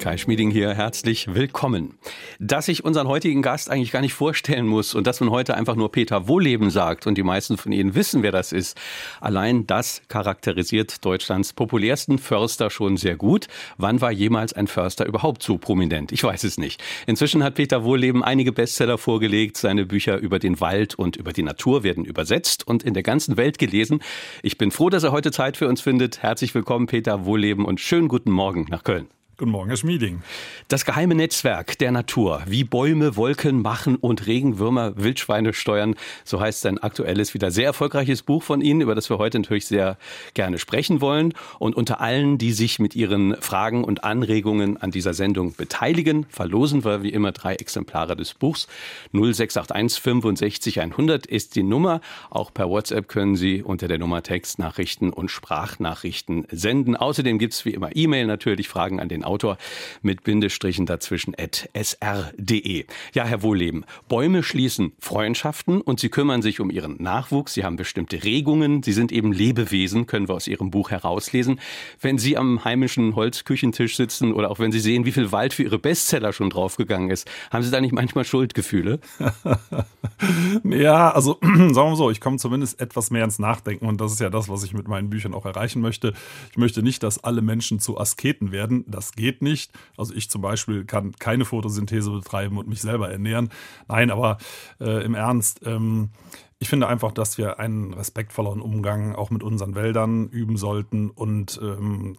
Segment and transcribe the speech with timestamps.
[0.00, 1.98] Kai Schmieding hier, herzlich willkommen.
[2.38, 5.76] Dass ich unseren heutigen Gast eigentlich gar nicht vorstellen muss und dass man heute einfach
[5.76, 8.80] nur Peter Wohleben sagt und die meisten von Ihnen wissen, wer das ist,
[9.20, 13.48] allein das charakterisiert Deutschlands populärsten Förster schon sehr gut.
[13.76, 16.12] Wann war jemals ein Förster überhaupt so prominent?
[16.12, 16.82] Ich weiß es nicht.
[17.06, 19.58] Inzwischen hat Peter Wohleben einige Bestseller vorgelegt.
[19.58, 23.36] Seine Bücher über den Wald und über die Natur werden übersetzt und in der ganzen
[23.36, 24.00] Welt gelesen.
[24.42, 26.22] Ich bin froh, dass er heute Zeit für uns findet.
[26.22, 29.08] Herzlich willkommen, Peter Wohleben und schönen guten Morgen nach Köln.
[29.40, 30.22] Guten Morgen, Herr Schmieding.
[30.68, 35.94] Das geheime Netzwerk der Natur, wie Bäume Wolken machen und Regenwürmer Wildschweine steuern,
[36.24, 39.64] so heißt sein aktuelles, wieder sehr erfolgreiches Buch von Ihnen, über das wir heute natürlich
[39.64, 39.96] sehr
[40.34, 41.32] gerne sprechen wollen.
[41.58, 46.84] Und unter allen, die sich mit ihren Fragen und Anregungen an dieser Sendung beteiligen, verlosen
[46.84, 48.68] wir wie immer drei Exemplare des Buchs.
[49.14, 52.02] 0681 65 100 ist die Nummer.
[52.28, 56.94] Auch per WhatsApp können Sie unter der Nummer Textnachrichten und Sprachnachrichten senden.
[56.94, 59.58] Außerdem gibt es wie immer E-Mail natürlich, Fragen an den Autor
[60.02, 62.84] mit Bindestrichen dazwischen at sr.de.
[63.14, 67.54] Ja, Herr Wohleben, Bäume schließen Freundschaften und sie kümmern sich um ihren Nachwuchs.
[67.54, 68.82] Sie haben bestimmte Regungen.
[68.82, 71.60] Sie sind eben Lebewesen, können wir aus Ihrem Buch herauslesen.
[72.00, 75.62] Wenn Sie am heimischen Holzküchentisch sitzen oder auch wenn Sie sehen, wie viel Wald für
[75.62, 78.98] Ihre Bestseller schon draufgegangen ist, haben Sie da nicht manchmal Schuldgefühle?
[80.64, 84.12] ja, also sagen wir mal so, ich komme zumindest etwas mehr ins Nachdenken und das
[84.12, 86.14] ist ja das, was ich mit meinen Büchern auch erreichen möchte.
[86.50, 88.84] Ich möchte nicht, dass alle Menschen zu Asketen werden.
[88.88, 89.72] Das geht nicht.
[89.96, 93.50] Also ich zum Beispiel kann keine Photosynthese betreiben und mich selber ernähren.
[93.86, 94.38] Nein, aber
[94.80, 96.10] äh, im Ernst, ähm,
[96.58, 101.60] ich finde einfach, dass wir einen respektvolleren Umgang auch mit unseren Wäldern üben sollten und
[101.62, 102.16] ähm,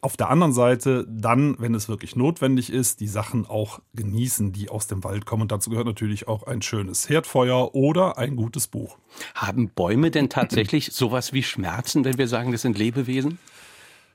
[0.00, 4.70] auf der anderen Seite dann, wenn es wirklich notwendig ist, die Sachen auch genießen, die
[4.70, 5.42] aus dem Wald kommen.
[5.42, 8.96] Und dazu gehört natürlich auch ein schönes Herdfeuer oder ein gutes Buch.
[9.34, 13.38] Haben Bäume denn tatsächlich sowas wie Schmerzen, wenn wir sagen, das sind Lebewesen?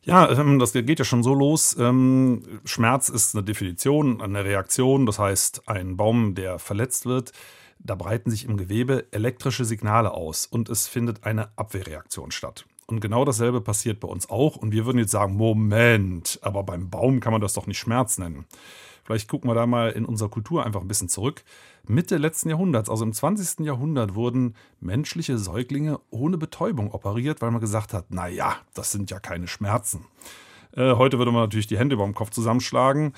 [0.07, 1.75] Ja, ähm, das geht ja schon so los.
[1.77, 5.05] Ähm, Schmerz ist eine Definition, eine Reaktion.
[5.05, 7.33] Das heißt, ein Baum, der verletzt wird,
[7.79, 12.65] da breiten sich im Gewebe elektrische Signale aus und es findet eine Abwehrreaktion statt.
[12.85, 14.55] Und genau dasselbe passiert bei uns auch.
[14.55, 18.17] Und wir würden jetzt sagen, Moment, aber beim Baum kann man das doch nicht Schmerz
[18.17, 18.45] nennen.
[19.07, 21.45] Vielleicht gucken wir da mal in unserer Kultur einfach ein bisschen zurück.
[21.87, 23.65] Mitte letzten Jahrhunderts, also im 20.
[23.65, 29.09] Jahrhundert, wurden menschliche Säuglinge ohne Betäubung operiert, weil man gesagt hat, na ja, das sind
[29.09, 30.03] ja keine Schmerzen.
[30.73, 33.13] Äh, heute würde man natürlich die Hände über dem Kopf zusammenschlagen.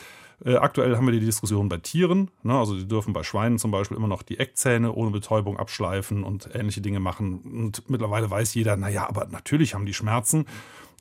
[0.46, 2.30] Äh, aktuell haben wir die Diskussion bei Tieren.
[2.44, 2.54] Ne?
[2.54, 6.52] Also die dürfen bei Schweinen zum Beispiel immer noch die Eckzähne ohne Betäubung abschleifen und
[6.54, 7.40] ähnliche Dinge machen.
[7.40, 10.46] Und mittlerweile weiß jeder, naja, aber natürlich haben die Schmerzen.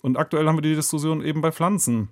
[0.00, 2.08] Und aktuell haben wir die Diskussion eben bei Pflanzen.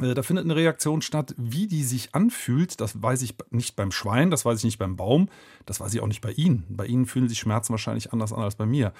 [0.00, 2.80] Äh, da findet eine Reaktion statt, wie die sich anfühlt.
[2.80, 5.28] Das weiß ich nicht beim Schwein, das weiß ich nicht beim Baum,
[5.66, 6.64] das weiß ich auch nicht bei Ihnen.
[6.68, 8.92] Bei Ihnen fühlen sich Schmerzen wahrscheinlich anders an als bei mir.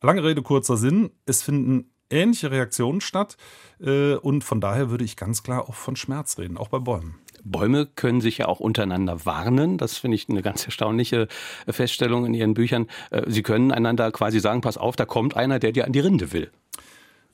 [0.00, 1.10] Lange Rede, kurzer Sinn.
[1.26, 3.36] Es finden ähnliche Reaktionen statt
[3.80, 7.14] äh, und von daher würde ich ganz klar auch von Schmerz reden, auch bei Bäumen.
[7.44, 9.78] Bäume können sich ja auch untereinander warnen.
[9.78, 11.26] Das finde ich eine ganz erstaunliche
[11.68, 12.86] Feststellung in Ihren Büchern.
[13.10, 16.00] Äh, Sie können einander quasi sagen, pass auf, da kommt einer, der dir an die
[16.00, 16.50] Rinde will.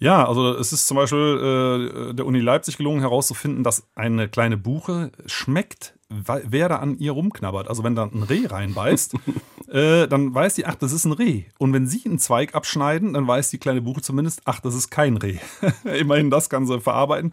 [0.00, 4.56] Ja, also es ist zum Beispiel äh, der Uni Leipzig gelungen herauszufinden, dass eine kleine
[4.56, 7.68] Buche schmeckt, wer da an ihr rumknabbert.
[7.68, 9.14] Also wenn da ein Reh reinbeißt,
[9.68, 11.44] äh, dann weiß die, ach, das ist ein Reh.
[11.58, 14.90] Und wenn sie einen Zweig abschneiden, dann weiß die kleine Buche zumindest, ach, das ist
[14.90, 15.38] kein Reh.
[15.98, 17.32] Immerhin das kann sie verarbeiten.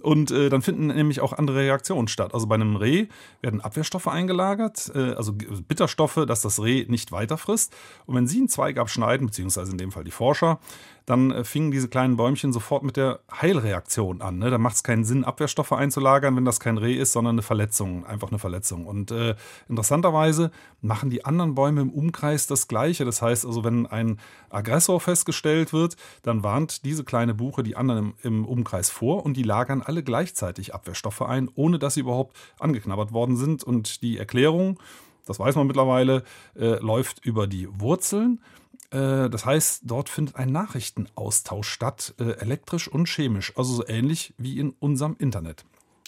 [0.00, 2.32] Und äh, dann finden nämlich auch andere Reaktionen statt.
[2.32, 3.08] Also bei einem Reh
[3.40, 7.74] werden Abwehrstoffe eingelagert, äh, also Bitterstoffe, dass das Reh nicht weiter frisst.
[8.06, 10.60] Und wenn sie einen Zweig abschneiden, beziehungsweise in dem Fall die Forscher,
[11.06, 14.38] dann äh, fingen diese kleinen Bäumchen sofort mit der Heilreaktion an.
[14.38, 14.50] Ne?
[14.50, 18.06] Da macht es keinen Sinn, Abwehrstoffe einzulagern, wenn das kein Reh ist, sondern eine Verletzung,
[18.06, 18.86] einfach eine Verletzung.
[18.86, 19.34] Und äh,
[19.68, 20.50] interessanterweise
[20.80, 23.04] machen die anderen Bäume im Umkreis das Gleiche.
[23.04, 28.14] Das heißt also, wenn ein Aggressor festgestellt wird, dann warnt diese kleine Buche die anderen
[28.22, 32.36] im, im Umkreis vor und die lagern alle gleichzeitig Abwehrstoffe ein, ohne dass sie überhaupt
[32.58, 33.62] angeknabbert worden sind.
[33.62, 34.78] Und die Erklärung,
[35.26, 36.22] das weiß man mittlerweile,
[36.56, 38.40] äh, läuft über die Wurzeln.
[38.90, 44.34] Äh, das heißt, dort findet ein Nachrichtenaustausch statt, äh, elektrisch und chemisch, also so ähnlich
[44.38, 45.64] wie in unserem Internet.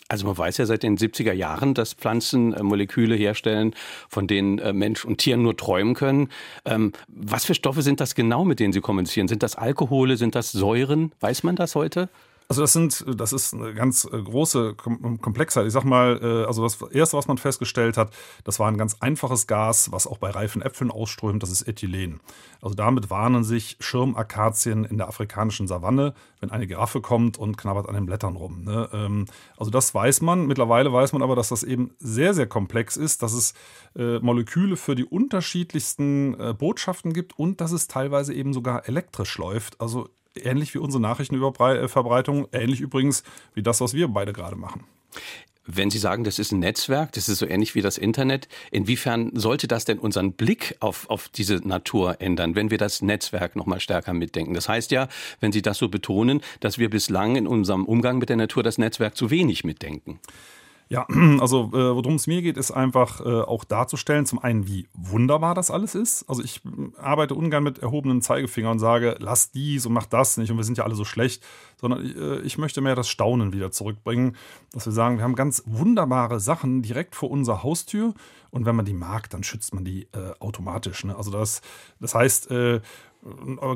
[0.08, 3.74] Also man weiß ja seit den 70er Jahren, dass Pflanzen äh, Moleküle herstellen,
[4.08, 6.28] von denen Mensch und Tier nur träumen können.
[6.64, 9.26] Ähm, was für Stoffe sind das genau, mit denen sie kommunizieren?
[9.26, 11.12] Sind das Alkohole, sind das Säuren?
[11.20, 12.08] Weiß man das heute?
[12.48, 15.66] Also das sind, das ist eine ganz äh, große Komplexheit.
[15.66, 18.12] Ich sag mal, äh, also das erste, was man festgestellt hat,
[18.44, 22.20] das war ein ganz einfaches Gas, was auch bei reifen Äpfeln ausströmt, das ist Ethylen.
[22.62, 27.88] Also damit warnen sich Schirmakazien in der afrikanischen Savanne, wenn eine Giraffe kommt und knabbert
[27.88, 28.62] an den Blättern rum.
[28.62, 28.88] Ne?
[28.92, 29.26] Ähm,
[29.56, 30.46] also das weiß man.
[30.46, 33.54] Mittlerweile weiß man aber, dass das eben sehr, sehr komplex ist, dass es
[33.96, 39.80] äh, Moleküle für die unterschiedlichsten Botschaften gibt und dass es teilweise eben sogar elektrisch läuft.
[39.80, 40.08] Also
[40.44, 43.22] ähnlich wie unsere Nachrichtenverbreitung, ähnlich übrigens
[43.54, 44.84] wie das, was wir beide gerade machen.
[45.68, 49.32] Wenn Sie sagen, das ist ein Netzwerk, das ist so ähnlich wie das Internet, inwiefern
[49.34, 53.66] sollte das denn unseren Blick auf, auf diese Natur ändern, wenn wir das Netzwerk noch
[53.66, 54.54] mal stärker mitdenken?
[54.54, 55.08] Das heißt ja,
[55.40, 58.78] wenn Sie das so betonen, dass wir bislang in unserem Umgang mit der Natur das
[58.78, 60.20] Netzwerk zu wenig mitdenken.
[60.88, 61.06] Ja,
[61.40, 65.54] also äh, worum es mir geht, ist einfach äh, auch darzustellen, zum einen, wie wunderbar
[65.54, 66.28] das alles ist.
[66.28, 70.36] Also ich äh, arbeite ungern mit erhobenen Zeigefinger und sage, lass dies und mach das
[70.36, 71.42] nicht und wir sind ja alle so schlecht,
[71.80, 74.36] sondern äh, ich möchte mehr das Staunen wieder zurückbringen,
[74.72, 78.14] dass wir sagen, wir haben ganz wunderbare Sachen direkt vor unserer Haustür
[78.50, 81.04] und wenn man die mag, dann schützt man die äh, automatisch.
[81.04, 81.16] Ne?
[81.16, 81.62] Also das,
[82.00, 82.80] das heißt, äh,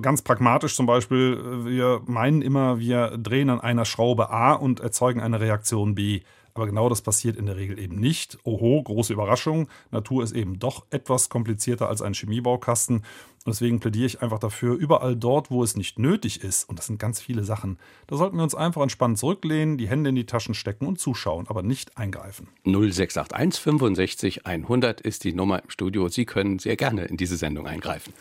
[0.01, 5.21] ganz pragmatisch zum Beispiel, wir meinen immer, wir drehen an einer Schraube A und erzeugen
[5.21, 6.21] eine Reaktion B.
[6.55, 8.39] Aber genau das passiert in der Regel eben nicht.
[8.45, 9.69] Oho, große Überraschung.
[9.91, 13.05] Natur ist eben doch etwas komplizierter als ein Chemiebaukasten.
[13.47, 16.87] Und deswegen plädiere ich einfach dafür, überall dort, wo es nicht nötig ist, und das
[16.89, 20.27] sind ganz viele Sachen, da sollten wir uns einfach entspannt zurücklehnen, die Hände in die
[20.27, 22.49] Taschen stecken und zuschauen, aber nicht eingreifen.
[22.65, 26.09] 0681 65 100 ist die Nummer im Studio.
[26.09, 28.13] Sie können sehr gerne in diese Sendung eingreifen.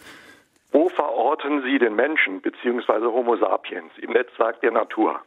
[0.71, 3.05] Wo verorten Sie den Menschen bzw.
[3.05, 5.19] Homo sapiens im Netzwerk der Natur?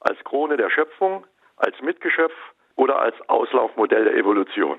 [0.00, 1.24] Als Krone der Schöpfung,
[1.58, 2.34] als Mitgeschöpf
[2.76, 4.78] oder als Auslaufmodell der Evolution?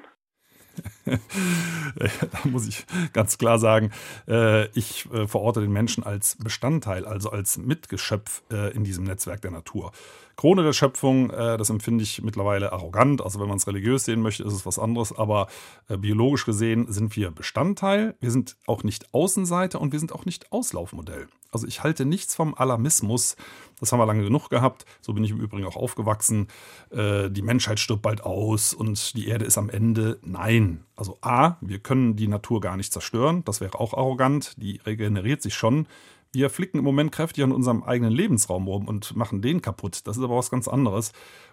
[1.06, 3.92] da muss ich ganz klar sagen,
[4.28, 9.42] äh, ich äh, verorte den Menschen als Bestandteil, also als Mitgeschöpf äh, in diesem Netzwerk
[9.42, 9.92] der Natur.
[10.40, 13.22] Krone der Schöpfung, das empfinde ich mittlerweile arrogant.
[13.22, 15.14] Also wenn man es religiös sehen möchte, ist es was anderes.
[15.18, 15.48] Aber
[15.90, 18.16] biologisch gesehen sind wir Bestandteil.
[18.22, 21.28] Wir sind auch nicht Außenseiter und wir sind auch nicht Auslaufmodell.
[21.52, 23.36] Also ich halte nichts vom Alarmismus.
[23.80, 24.86] Das haben wir lange genug gehabt.
[25.02, 26.48] So bin ich im Übrigen auch aufgewachsen.
[26.90, 30.20] Äh, die Menschheit stirbt bald aus und die Erde ist am Ende.
[30.24, 30.86] Nein.
[30.96, 33.44] Also A, wir können die Natur gar nicht zerstören.
[33.44, 34.54] Das wäre auch arrogant.
[34.58, 35.88] Die regeneriert sich schon.
[36.32, 40.02] Wir flicken im Moment kräftig an unserem eigenen Lebensraum rum und machen den kaputt.
[40.06, 41.12] Das ist aber was ganz anderes.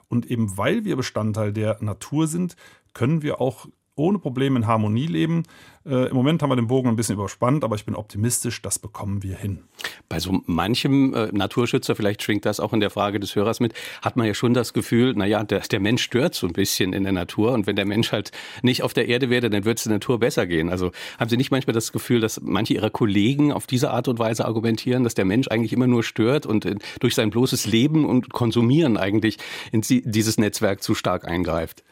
[0.08, 2.56] Und eben weil wir Bestandteil der Natur sind,
[2.92, 5.44] können wir auch ohne Probleme in Harmonie leben.
[5.86, 8.78] Äh, Im Moment haben wir den Bogen ein bisschen überspannt, aber ich bin optimistisch, das
[8.78, 9.60] bekommen wir hin.
[10.08, 13.72] Bei so manchem äh, Naturschützer, vielleicht schwingt das auch in der Frage des Hörers mit,
[14.02, 17.04] hat man ja schon das Gefühl, naja, der, der Mensch stört so ein bisschen in
[17.04, 18.32] der Natur und wenn der Mensch halt
[18.62, 20.68] nicht auf der Erde wäre, dann würde es der Natur besser gehen.
[20.68, 24.18] Also haben Sie nicht manchmal das Gefühl, dass manche Ihrer Kollegen auf diese Art und
[24.18, 28.04] Weise argumentieren, dass der Mensch eigentlich immer nur stört und äh, durch sein bloßes Leben
[28.04, 29.38] und Konsumieren eigentlich
[29.72, 31.82] in dieses Netzwerk zu stark eingreift?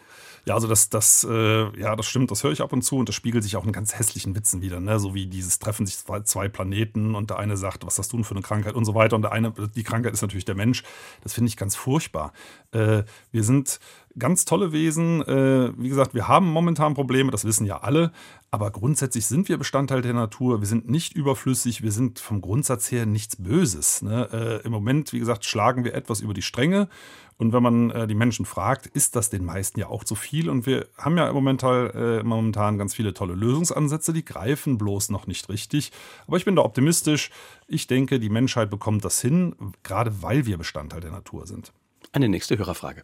[0.47, 3.09] Ja, also das, das, äh, ja, das stimmt, das höre ich ab und zu und
[3.09, 5.01] das spiegelt sich auch in ganz hässlichen Witzen wieder, ne?
[5.01, 8.19] So wie dieses treffen sich zwei, zwei Planeten und der eine sagt, was hast du
[8.19, 9.17] denn für eine Krankheit und so weiter.
[9.17, 10.83] Und der eine, die Krankheit ist natürlich der Mensch.
[11.23, 12.33] Das finde ich ganz furchtbar.
[12.73, 13.81] Äh, wir sind
[14.19, 15.23] ganz tolle Wesen.
[15.23, 18.13] Äh, wie gesagt, wir haben momentan Probleme, das wissen ja alle.
[18.51, 20.61] Aber grundsätzlich sind wir Bestandteil der Natur.
[20.61, 21.83] Wir sind nicht überflüssig.
[21.83, 24.03] Wir sind vom Grundsatz her nichts Böses.
[24.03, 24.29] Ne?
[24.33, 26.89] Äh, Im Moment, wie gesagt, schlagen wir etwas über die Stränge.
[27.37, 30.49] Und wenn man äh, die Menschen fragt, ist das den meisten ja auch zu viel.
[30.49, 35.27] Und wir haben ja momentan, äh, momentan ganz viele tolle Lösungsansätze, die greifen bloß noch
[35.27, 35.91] nicht richtig.
[36.29, 37.31] Aber ich bin da optimistisch.
[37.67, 41.73] Ich denke, die Menschheit bekommt das hin, gerade weil wir Bestandteil der Natur sind.
[42.13, 43.03] Eine nächste Hörerfrage.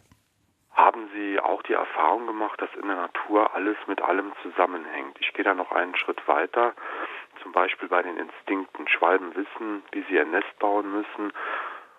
[1.70, 5.16] Die Erfahrung gemacht, dass in der Natur alles mit allem zusammenhängt?
[5.20, 6.74] Ich gehe da noch einen Schritt weiter.
[7.44, 8.88] Zum Beispiel bei den Instinkten.
[8.88, 11.32] Schwalben wissen, wie sie ihr Nest bauen müssen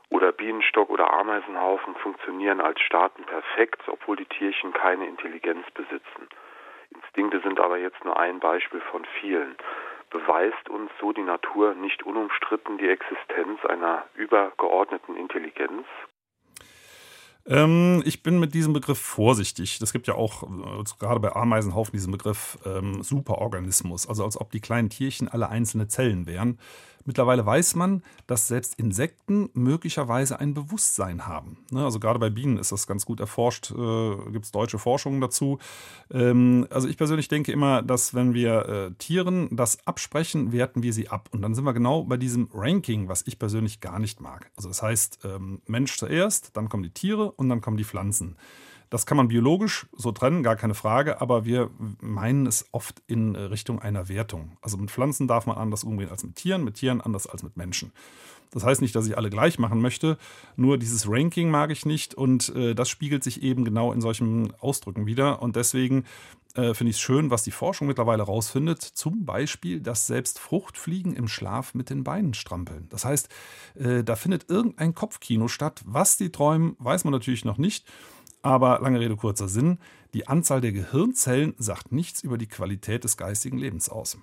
[0.09, 6.27] oder Bienenstock oder Ameisenhaufen funktionieren als Staaten perfekt, obwohl die Tierchen keine Intelligenz besitzen.
[6.93, 9.55] Instinkte sind aber jetzt nur ein Beispiel von vielen.
[10.09, 15.87] Beweist uns so die Natur nicht unumstritten die Existenz einer übergeordneten Intelligenz?
[17.45, 19.79] Ähm, ich bin mit diesem Begriff vorsichtig.
[19.81, 24.51] Es gibt ja auch äh, gerade bei Ameisenhaufen diesen Begriff ähm, Superorganismus, also als ob
[24.51, 26.57] die kleinen Tierchen alle einzelne Zellen wären.
[27.05, 31.57] Mittlerweile weiß man, dass selbst Insekten möglicherweise ein Bewusstsein haben.
[31.71, 35.21] Ne, also gerade bei Bienen ist das ganz gut erforscht, äh, gibt es deutsche Forschungen
[35.21, 35.59] dazu.
[36.11, 40.93] Ähm, also ich persönlich denke immer, dass wenn wir äh, Tieren das absprechen, werten wir
[40.93, 41.29] sie ab.
[41.31, 44.51] Und dann sind wir genau bei diesem Ranking, was ich persönlich gar nicht mag.
[44.55, 48.35] Also das heißt, ähm, Mensch zuerst, dann kommen die Tiere und dann kommen die Pflanzen.
[48.91, 51.69] Das kann man biologisch so trennen, gar keine Frage, aber wir
[52.01, 54.57] meinen es oft in Richtung einer Wertung.
[54.61, 57.55] Also mit Pflanzen darf man anders umgehen als mit Tieren, mit Tieren anders als mit
[57.55, 57.93] Menschen.
[58.51, 60.17] Das heißt nicht, dass ich alle gleich machen möchte,
[60.55, 64.53] nur dieses Ranking mag ich nicht und äh, das spiegelt sich eben genau in solchen
[64.59, 65.41] Ausdrücken wieder.
[65.41, 66.03] Und deswegen
[66.55, 68.81] äh, finde ich es schön, was die Forschung mittlerweile rausfindet.
[68.81, 72.87] Zum Beispiel, dass selbst Fruchtfliegen im Schlaf mit den Beinen strampeln.
[72.89, 73.29] Das heißt,
[73.75, 75.81] äh, da findet irgendein Kopfkino statt.
[75.85, 77.85] Was die träumen, weiß man natürlich noch nicht.
[78.41, 79.77] Aber lange Rede, kurzer Sinn.
[80.13, 84.17] Die Anzahl der Gehirnzellen sagt nichts über die Qualität des geistigen Lebens aus.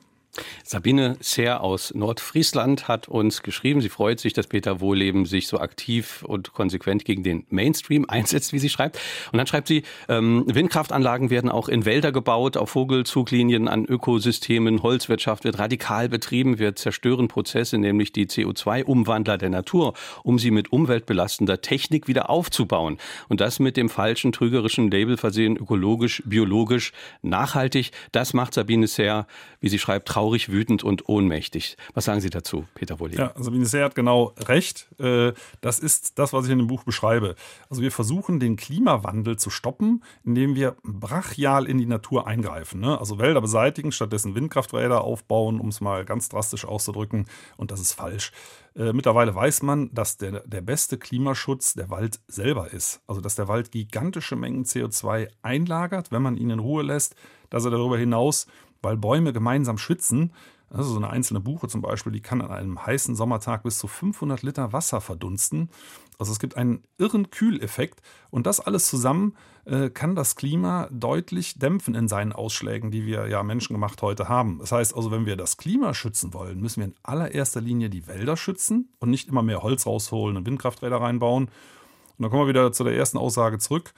[0.64, 5.58] Sabine Seer aus Nordfriesland hat uns geschrieben, sie freut sich, dass Peter Wohleben sich so
[5.58, 8.98] aktiv und konsequent gegen den Mainstream einsetzt, wie sie schreibt.
[9.32, 14.82] Und dann schreibt sie, ähm, Windkraftanlagen werden auch in Wälder gebaut, auf Vogelzuglinien, an Ökosystemen,
[14.82, 20.72] Holzwirtschaft wird radikal betrieben, wir zerstören Prozesse, nämlich die CO2-Umwandler der Natur, um sie mit
[20.72, 22.98] umweltbelastender Technik wieder aufzubauen.
[23.28, 26.92] Und das mit dem falschen, trügerischen Label versehen, ökologisch, biologisch,
[27.22, 27.90] nachhaltig.
[28.12, 29.26] Das macht Sabine Seer,
[29.60, 31.76] wie sie schreibt, traurig, wütend und ohnmächtig.
[31.94, 33.18] Was sagen Sie dazu, Peter Wohlig?
[33.18, 34.88] Ja, Sabine Seer hat genau recht.
[34.98, 37.34] Äh, das ist das, was ich in dem Buch beschreibe.
[37.70, 42.80] Also wir versuchen, den Klimawandel zu stoppen, indem wir brachial in die Natur eingreifen.
[42.80, 42.98] Ne?
[42.98, 47.26] Also Wälder beseitigen, stattdessen Windkrafträder aufbauen, um es mal ganz drastisch auszudrücken.
[47.56, 48.32] Und das ist falsch.
[48.78, 53.00] Äh, mittlerweile weiß man, dass der, der beste Klimaschutz der Wald selber ist.
[53.06, 57.16] Also dass der Wald gigantische Mengen CO2 einlagert, wenn man ihn in Ruhe lässt,
[57.50, 58.46] dass er darüber hinaus
[58.82, 60.32] weil Bäume gemeinsam schwitzen.
[60.70, 63.88] Also so eine einzelne Buche zum Beispiel, die kann an einem heißen Sommertag bis zu
[63.88, 65.70] 500 Liter Wasser verdunsten.
[66.18, 71.58] Also es gibt einen irren Kühleffekt und das alles zusammen äh, kann das Klima deutlich
[71.58, 74.58] dämpfen in seinen Ausschlägen, die wir ja menschengemacht heute haben.
[74.58, 78.06] Das heißt also, wenn wir das Klima schützen wollen, müssen wir in allererster Linie die
[78.06, 81.44] Wälder schützen und nicht immer mehr Holz rausholen und Windkrafträder reinbauen.
[81.44, 83.94] Und dann kommen wir wieder zu der ersten Aussage zurück.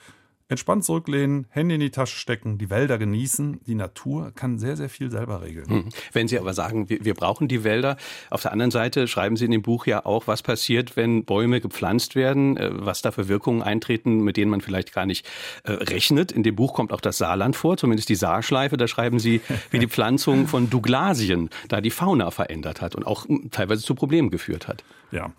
[0.51, 3.61] Entspannt zurücklehnen, Hände in die Tasche stecken, die Wälder genießen.
[3.65, 5.67] Die Natur kann sehr, sehr viel selber regeln.
[5.69, 5.89] Hm.
[6.11, 7.95] Wenn Sie aber sagen, wir, wir, brauchen die Wälder,
[8.29, 11.61] auf der anderen Seite schreiben Sie in dem Buch ja auch, was passiert, wenn Bäume
[11.61, 15.25] gepflanzt werden, äh, was da für Wirkungen eintreten, mit denen man vielleicht gar nicht
[15.63, 16.33] äh, rechnet.
[16.33, 18.75] In dem Buch kommt auch das Saarland vor, zumindest die Saarschleife.
[18.75, 19.39] Da schreiben Sie,
[19.69, 23.95] wie die Pflanzung von Douglasien da die Fauna verändert hat und auch hm, teilweise zu
[23.95, 24.83] Problemen geführt hat.
[25.11, 25.31] Ja,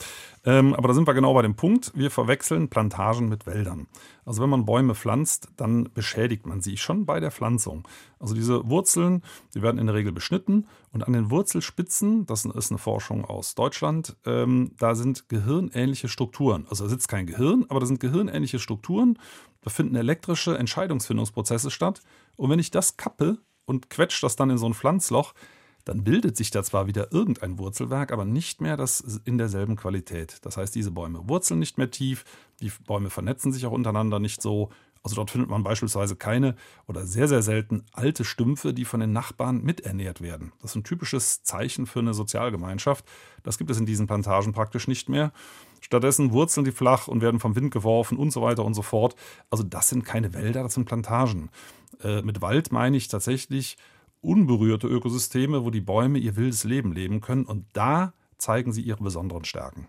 [0.44, 1.92] ähm, aber da sind wir genau bei dem Punkt.
[1.94, 3.86] Wir verwechseln Plantagen mit Wäldern.
[4.24, 7.86] Also wenn man Bäume pflanzt, dann beschädigt man sie schon bei der Pflanzung.
[8.18, 9.22] Also diese Wurzeln,
[9.54, 13.54] die werden in der Regel beschnitten und an den Wurzelspitzen, das ist eine Forschung aus
[13.54, 16.66] Deutschland, ähm, da sind gehirnähnliche Strukturen.
[16.68, 19.18] Also da sitzt kein Gehirn, aber da sind gehirnähnliche Strukturen.
[19.62, 22.02] Da finden elektrische Entscheidungsfindungsprozesse statt.
[22.36, 25.34] Und wenn ich das kappe und quetsche das dann in so ein Pflanzloch,
[25.84, 30.38] dann bildet sich da zwar wieder irgendein Wurzelwerk, aber nicht mehr das in derselben Qualität.
[30.42, 32.24] Das heißt, diese Bäume wurzeln nicht mehr tief,
[32.60, 34.70] die Bäume vernetzen sich auch untereinander nicht so.
[35.04, 36.54] Also dort findet man beispielsweise keine
[36.86, 40.52] oder sehr, sehr selten alte Stümpfe, die von den Nachbarn miternährt werden.
[40.60, 43.04] Das ist ein typisches Zeichen für eine Sozialgemeinschaft.
[43.42, 45.32] Das gibt es in diesen Plantagen praktisch nicht mehr.
[45.80, 49.16] Stattdessen wurzeln die flach und werden vom Wind geworfen und so weiter und so fort.
[49.50, 51.50] Also das sind keine Wälder, das sind Plantagen.
[52.00, 53.76] Äh, mit Wald meine ich tatsächlich
[54.22, 57.44] unberührte Ökosysteme, wo die Bäume ihr wildes Leben leben können.
[57.44, 59.86] Und da zeigen sie ihre besonderen Stärken.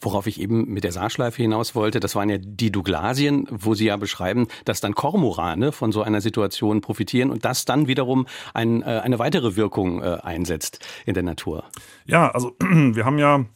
[0.00, 3.86] Worauf ich eben mit der Saarschleife hinaus wollte, das waren ja die Douglasien, wo Sie
[3.86, 8.82] ja beschreiben, dass dann Kormorane von so einer Situation profitieren und das dann wiederum ein,
[8.82, 11.64] äh, eine weitere Wirkung äh, einsetzt in der Natur.
[12.04, 13.46] Ja, also wir haben ja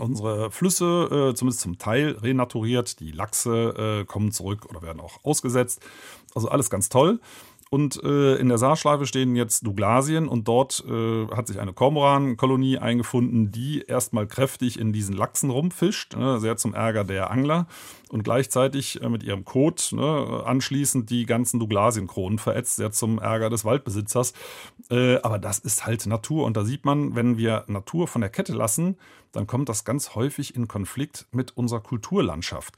[0.00, 2.98] unsere Flüsse äh, zumindest zum Teil renaturiert.
[3.00, 5.80] Die Lachse kommen zurück oder werden auch ausgesetzt.
[6.34, 7.20] Also alles ganz toll.
[7.70, 12.78] Und äh, in der Saarschleife stehen jetzt Douglasien und dort äh, hat sich eine Kormoran-Kolonie
[12.78, 17.66] eingefunden, die erstmal kräftig in diesen Lachsen rumfischt, ne, sehr zum Ärger der Angler
[18.10, 23.50] und gleichzeitig äh, mit ihrem Kot ne, anschließend die ganzen Douglasienkronen verätzt, sehr zum Ärger
[23.50, 24.32] des Waldbesitzers.
[24.90, 28.30] Äh, aber das ist halt Natur und da sieht man, wenn wir Natur von der
[28.30, 28.96] Kette lassen,
[29.32, 32.74] dann kommt das ganz häufig in Konflikt mit unserer Kulturlandschaft.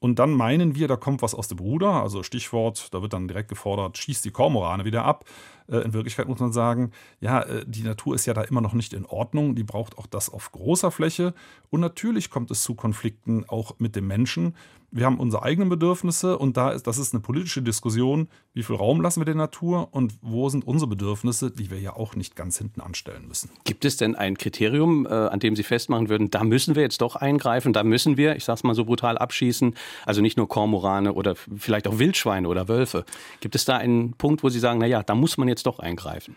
[0.00, 2.02] Und dann meinen wir, da kommt was aus dem Ruder.
[2.02, 5.26] Also Stichwort, da wird dann direkt gefordert, schießt die Kormorane wieder ab.
[5.70, 8.74] Äh, in Wirklichkeit muss man sagen, ja, äh, die Natur ist ja da immer noch
[8.74, 9.54] nicht in Ordnung.
[9.54, 11.34] Die braucht auch das auf großer Fläche.
[11.70, 14.54] Und natürlich kommt es zu Konflikten auch mit dem Menschen.
[14.92, 18.74] Wir haben unsere eigenen Bedürfnisse und da ist, das ist eine politische Diskussion, wie viel
[18.74, 22.34] Raum lassen wir der Natur und wo sind unsere Bedürfnisse, die wir ja auch nicht
[22.34, 23.50] ganz hinten anstellen müssen.
[23.62, 27.00] Gibt es denn ein Kriterium, äh, an dem Sie festmachen würden, da müssen wir jetzt
[27.02, 30.48] doch eingreifen, da müssen wir, ich sage es mal so brutal, abschießen, also nicht nur
[30.48, 33.04] Kormorane oder vielleicht auch Wildschweine oder Wölfe.
[33.38, 36.36] Gibt es da einen Punkt, wo Sie sagen, naja, da muss man jetzt doch eingreifen?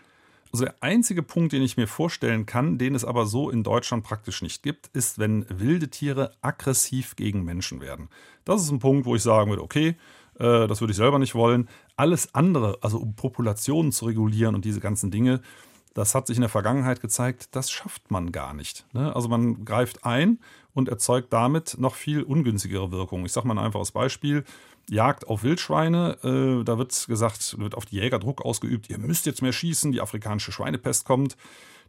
[0.52, 4.04] Also der einzige Punkt, den ich mir vorstellen kann, den es aber so in Deutschland
[4.04, 8.08] praktisch nicht gibt, ist, wenn wilde Tiere aggressiv gegen Menschen werden.
[8.44, 9.96] Das ist ein Punkt, wo ich sagen würde, okay,
[10.36, 11.68] Äh, das würde ich selber nicht wollen.
[11.96, 15.40] Alles andere, also um Populationen zu regulieren und diese ganzen Dinge,
[15.94, 18.84] das hat sich in der Vergangenheit gezeigt, das schafft man gar nicht.
[18.92, 19.14] Ne?
[19.14, 20.40] Also man greift ein
[20.72, 23.26] und erzeugt damit noch viel ungünstigere Wirkungen.
[23.26, 24.42] Ich sage mal ein einfaches Beispiel.
[24.90, 29.26] Jagd auf Wildschweine, äh, da wird gesagt, wird auf die Jäger Druck ausgeübt, ihr müsst
[29.26, 31.36] jetzt mehr schießen, die afrikanische Schweinepest kommt.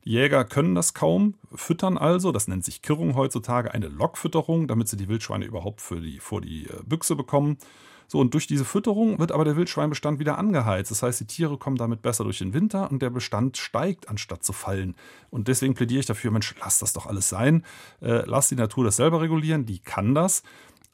[0.06, 4.88] Die Jäger können das kaum, füttern also, das nennt sich Kirrung heutzutage, eine Lockfütterung, damit
[4.88, 7.58] sie die Wildschweine überhaupt für die, vor die äh, Büchse bekommen.
[8.08, 10.92] So, und durch diese Fütterung wird aber der Wildschweinbestand wieder angeheizt.
[10.92, 14.44] Das heißt, die Tiere kommen damit besser durch den Winter und der Bestand steigt, anstatt
[14.44, 14.96] zu fallen.
[15.32, 17.66] Und deswegen plädiere ich dafür, Mensch, lass das doch alles sein.
[18.02, 20.44] Äh, lass die Natur das selber regulieren, die kann das.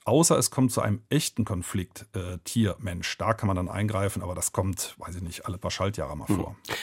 [0.06, 3.18] Außer es kommt zu einem echten Konflikt äh, Tier-Mensch.
[3.18, 6.26] Da kann man dann eingreifen, aber das kommt, weiß ich nicht, alle paar Schaltjahre mal
[6.26, 6.56] vor.
[6.68, 6.76] Hm.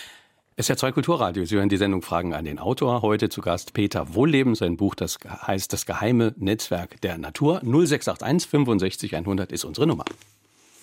[0.59, 1.45] Es ist ja zwei Kulturradio.
[1.45, 3.03] Sie hören die Sendung Fragen an den Autor.
[3.03, 4.57] Heute zu Gast Peter Wohlleben.
[4.57, 7.61] Sein Buch, das heißt Das geheime Netzwerk der Natur.
[7.63, 10.05] 0681 65 100 ist unsere Nummer.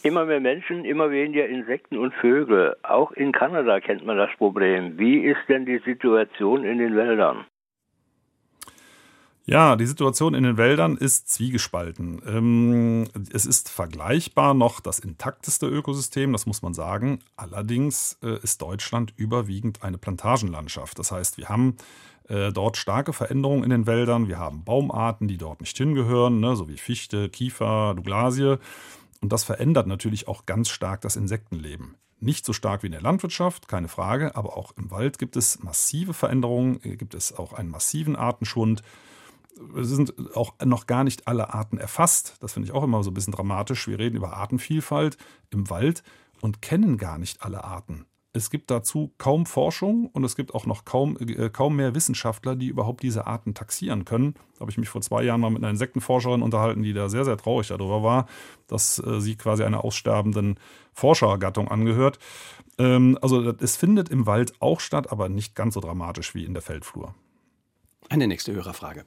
[0.04, 2.77] Immer mehr Menschen, immer weniger Insekten und Vögel.
[2.84, 4.98] Auch in Kanada kennt man das Problem.
[4.98, 7.46] Wie ist denn die Situation in den Wäldern?
[9.48, 12.20] Ja, die Situation in den Wäldern ist zwiegespalten.
[12.25, 17.20] Ähm, es ist vergleichbar noch das intakteste Ökosystem, das muss man sagen.
[17.36, 20.98] Allerdings äh, ist Deutschland überwiegend eine Plantagenlandschaft.
[20.98, 21.75] Das heißt, wir haben
[22.28, 24.28] äh, dort starke Veränderungen in den Wäldern.
[24.28, 28.58] Wir haben Baumarten, die dort nicht hingehören, ne, so wie Fichte, Kiefer, Douglasie.
[29.22, 31.98] Und das verändert natürlich auch ganz stark das Insektenleben.
[32.20, 35.62] Nicht so stark wie in der Landwirtschaft, keine Frage, aber auch im Wald gibt es
[35.62, 38.82] massive Veränderungen, äh, gibt es auch einen massiven Artenschwund
[39.75, 42.35] sind auch noch gar nicht alle Arten erfasst.
[42.39, 43.88] Das finde ich auch immer so ein bisschen dramatisch.
[43.88, 45.17] Wir reden über Artenvielfalt
[45.50, 46.03] im Wald
[46.41, 48.05] und kennen gar nicht alle Arten.
[48.35, 52.57] Es gibt dazu kaum Forschung und es gibt auch noch kaum, äh, kaum mehr Wissenschaftler,
[52.57, 54.33] die überhaupt diese Arten taxieren können.
[54.55, 57.24] Da habe ich mich vor zwei Jahren mal mit einer Insektenforscherin unterhalten, die da sehr,
[57.24, 58.27] sehr traurig darüber war,
[58.67, 60.59] dass äh, sie quasi einer aussterbenden
[60.91, 62.19] Forschergattung angehört.
[62.77, 66.53] Ähm, also es findet im Wald auch statt, aber nicht ganz so dramatisch wie in
[66.53, 67.15] der Feldflur.
[68.09, 69.05] Eine nächste Hörerfrage.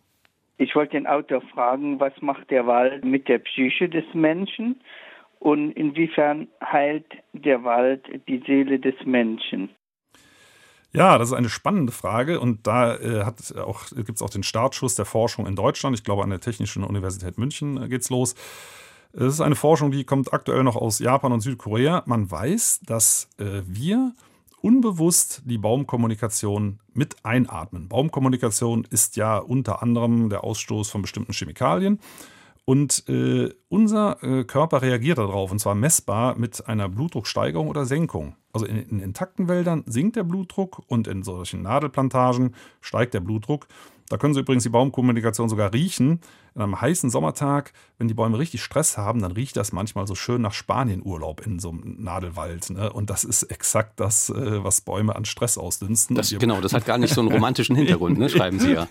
[0.58, 4.80] Ich wollte den Autor fragen, was macht der Wald mit der Psyche des Menschen
[5.38, 9.70] und inwiefern heilt der Wald die Seele des Menschen?
[10.92, 13.24] Ja, das ist eine spannende Frage und da äh,
[13.94, 15.96] gibt es auch den Startschuss der Forschung in Deutschland.
[15.96, 18.34] Ich glaube, an der Technischen Universität München äh, geht es los.
[19.12, 22.02] Es ist eine Forschung, die kommt aktuell noch aus Japan und Südkorea.
[22.06, 24.12] Man weiß, dass äh, wir
[24.60, 27.88] unbewusst die Baumkommunikation mit einatmen.
[27.88, 32.00] Baumkommunikation ist ja unter anderem der Ausstoß von bestimmten Chemikalien.
[32.64, 38.37] Und äh, unser äh, Körper reagiert darauf, und zwar messbar mit einer Blutdrucksteigerung oder Senkung.
[38.52, 43.68] Also in, in intakten Wäldern sinkt der Blutdruck und in solchen Nadelplantagen steigt der Blutdruck.
[44.11, 46.20] Da können Sie übrigens die Baumkommunikation sogar riechen.
[46.59, 50.16] An einem heißen Sommertag, wenn die Bäume richtig Stress haben, dann riecht das manchmal so
[50.16, 52.71] schön nach Spanienurlaub in so einem Nadelwald.
[52.71, 52.92] Ne?
[52.92, 56.16] Und das ist exakt das, äh, was Bäume an Stress ausdünsten.
[56.16, 58.29] Das, genau, das hat gar nicht so einen romantischen Hintergrund, ne?
[58.29, 58.88] schreiben Sie ja.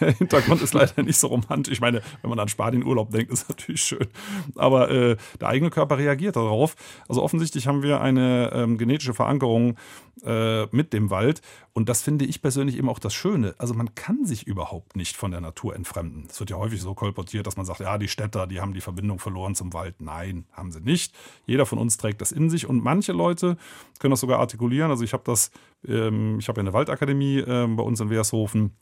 [0.00, 1.72] Der Hintergrund ist leider nicht so romantisch.
[1.72, 4.06] Ich meine, wenn man an Spanienurlaub denkt, ist natürlich schön.
[4.54, 6.76] Aber äh, der eigene Körper reagiert darauf.
[7.08, 9.76] Also offensichtlich haben wir eine ähm, genetische Verankerung
[10.24, 11.40] äh, mit dem Wald.
[11.72, 13.54] Und das finde ich persönlich eben auch das Schöne.
[13.58, 16.26] Also man kann sich überhaupt nicht von der Natur entfremden.
[16.28, 18.82] Es wird ja häufig so kolportiert, dass man sagt, ja, die Städter, die haben die
[18.82, 20.02] Verbindung verloren zum Wald.
[20.02, 21.14] Nein, haben sie nicht.
[21.46, 23.56] Jeder von uns trägt das in sich und manche Leute
[23.98, 24.90] können das sogar artikulieren.
[24.90, 25.50] Also ich habe das,
[25.88, 28.76] ähm, ich habe ja eine Waldakademie äh, bei uns in Weershofen.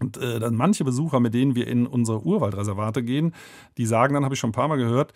[0.00, 3.34] Und äh, dann manche Besucher, mit denen wir in unsere Urwaldreservate gehen,
[3.76, 5.12] die sagen, dann habe ich schon ein paar Mal gehört,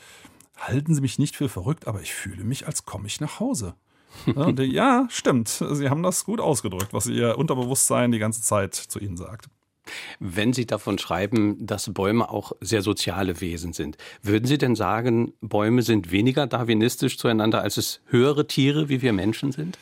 [0.58, 3.74] halten Sie mich nicht für verrückt, aber ich fühle mich, als komme ich nach Hause.
[4.26, 5.48] ja, stimmt.
[5.48, 9.48] Sie haben das gut ausgedrückt, was Ihr Unterbewusstsein die ganze Zeit zu Ihnen sagt.
[10.18, 15.32] Wenn Sie davon schreiben, dass Bäume auch sehr soziale Wesen sind, würden Sie denn sagen,
[15.40, 19.78] Bäume sind weniger darwinistisch zueinander, als es höhere Tiere wie wir Menschen sind?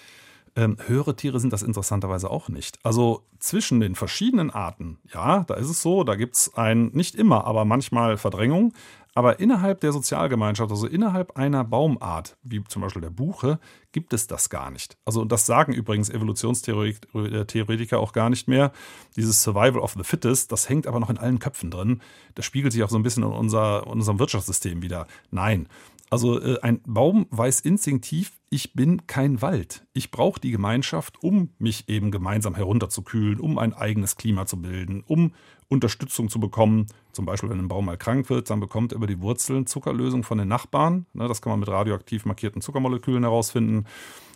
[0.55, 2.79] Ähm, höhere Tiere sind das interessanterweise auch nicht.
[2.83, 7.15] Also zwischen den verschiedenen Arten, ja, da ist es so, da gibt es ein, nicht
[7.15, 8.75] immer, aber manchmal Verdrängung.
[9.15, 13.59] Aber innerhalb der Sozialgemeinschaft, also innerhalb einer Baumart, wie zum Beispiel der Buche,
[13.93, 14.97] gibt es das gar nicht.
[15.05, 18.73] Also das sagen übrigens Evolutionstheoretiker auch gar nicht mehr.
[19.17, 22.01] Dieses Survival of the Fittest, das hängt aber noch in allen Köpfen drin.
[22.35, 25.07] Das spiegelt sich auch so ein bisschen in, unser, in unserem Wirtschaftssystem wieder.
[25.31, 25.69] Nein,
[26.13, 29.87] also äh, ein Baum weiß instinktiv, ich bin kein Wald.
[29.95, 35.03] Ich brauche die Gemeinschaft, um mich eben gemeinsam herunterzukühlen, um ein eigenes Klima zu bilden,
[35.07, 35.33] um
[35.73, 36.87] Unterstützung zu bekommen.
[37.13, 40.23] Zum Beispiel, wenn ein Baum mal krank wird, dann bekommt er über die Wurzeln Zuckerlösung
[40.23, 41.07] von den Nachbarn.
[41.15, 43.87] Ne, das kann man mit radioaktiv markierten Zuckermolekülen herausfinden.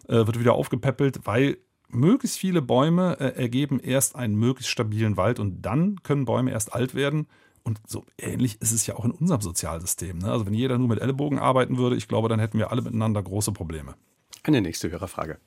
[0.09, 5.39] Äh, wird wieder aufgepäppelt, weil möglichst viele Bäume äh, ergeben erst einen möglichst stabilen Wald
[5.39, 7.27] und dann können Bäume erst alt werden
[7.65, 10.19] Und so ähnlich ist es ja auch in unserem Sozialsystem.
[10.19, 10.31] Ne?
[10.31, 13.23] Also wenn jeder nur mit Ellenbogen arbeiten würde, ich glaube, dann hätten wir alle miteinander
[13.23, 13.95] große Probleme.
[14.45, 15.39] Eine nächste Hörerfrage.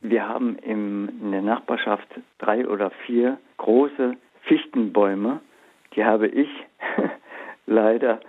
[0.00, 5.40] Wir haben in der Nachbarschaft drei oder vier große Fichtenbäume.
[5.94, 6.48] Die habe ich
[7.66, 8.20] leider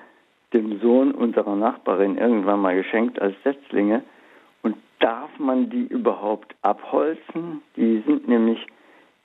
[0.53, 4.03] dem Sohn unserer Nachbarin irgendwann mal geschenkt als Setzlinge.
[4.61, 7.61] Und darf man die überhaupt abholzen?
[7.75, 8.65] Die sind nämlich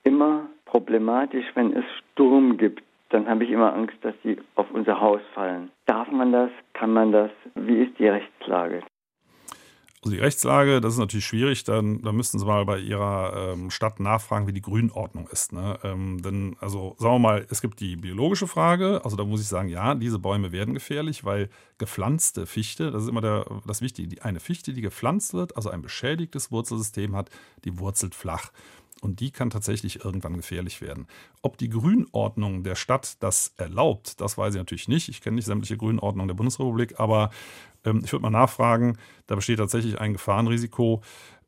[0.05, 2.83] immer problematisch, wenn es Sturm gibt.
[3.11, 5.71] Dann habe ich immer Angst, dass sie auf unser Haus fallen.
[5.87, 6.51] Darf man das?
[6.75, 7.31] Kann man das?
[7.55, 8.83] Wie ist die Rechtslage?
[10.03, 11.65] Also die Rechtslage, das ist natürlich schwierig.
[11.65, 15.53] Dann, dann müssten Sie mal bei Ihrer ähm, Stadt nachfragen, wie die Grünordnung ist.
[15.53, 15.79] Ne?
[15.83, 19.01] Ähm, denn, also sagen wir mal, es gibt die biologische Frage.
[19.05, 23.09] Also da muss ich sagen, ja, diese Bäume werden gefährlich, weil gepflanzte Fichte, das ist
[23.09, 27.31] immer der, das Wichtige, die, eine Fichte, die gepflanzt wird, also ein beschädigtes Wurzelsystem hat,
[27.65, 28.53] die wurzelt flach.
[29.01, 31.07] Und die kann tatsächlich irgendwann gefährlich werden.
[31.43, 35.09] Ob die Grünordnung der Stadt das erlaubt, das weiß ich natürlich nicht.
[35.09, 37.31] Ich kenne nicht sämtliche Grünordnungen der Bundesrepublik, aber
[37.85, 38.99] ähm, ich würde mal nachfragen.
[39.27, 41.03] Da besteht tatsächlich ein Gefahrenrisiko.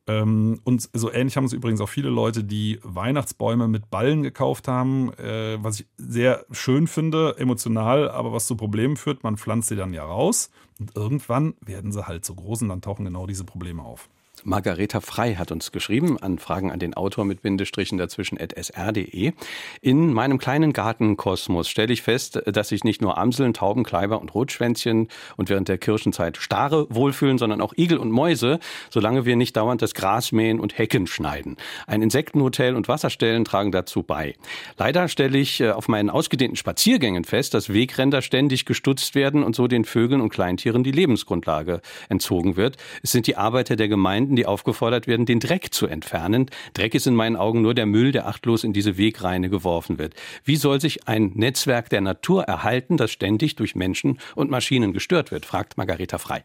[0.07, 4.67] Ähm, und so ähnlich haben es übrigens auch viele Leute, die Weihnachtsbäume mit Ballen gekauft
[4.67, 9.23] haben, äh, was ich sehr schön finde, emotional, aber was zu Problemen führt.
[9.23, 12.81] Man pflanzt sie dann ja raus und irgendwann werden sie halt so groß und dann
[12.81, 14.09] tauchen genau diese Probleme auf.
[14.45, 19.33] Margareta Frei hat uns geschrieben, an Fragen an den Autor mit Bindestrichen dazwischen at sr.de.
[19.81, 24.35] In meinem kleinen Gartenkosmos stelle ich fest, dass sich nicht nur Amseln, Tauben, Kleiber und
[24.35, 28.59] Rotschwänzchen und während der Kirschenzeit Stare wohlfühlen, sondern auch Igel und Mäuse,
[28.91, 31.57] solange wir nicht dauernd das Gras mähen und Hecken schneiden.
[31.87, 34.35] Ein Insektenhotel und Wasserstellen tragen dazu bei.
[34.77, 39.55] Leider stelle ich äh, auf meinen ausgedehnten Spaziergängen fest, dass Wegränder ständig gestutzt werden und
[39.55, 42.77] so den Vögeln und Kleintieren die Lebensgrundlage entzogen wird.
[43.03, 46.47] Es sind die Arbeiter der Gemeinden, Gemeinden, die aufgefordert werden, den Dreck zu entfernen.
[46.75, 50.15] Dreck ist in meinen Augen nur der Müll, der achtlos in diese Wegreine geworfen wird.
[50.45, 55.31] Wie soll sich ein Netzwerk der Natur erhalten, das ständig durch Menschen und Maschinen gestört
[55.31, 56.43] wird, fragt Margareta Frei.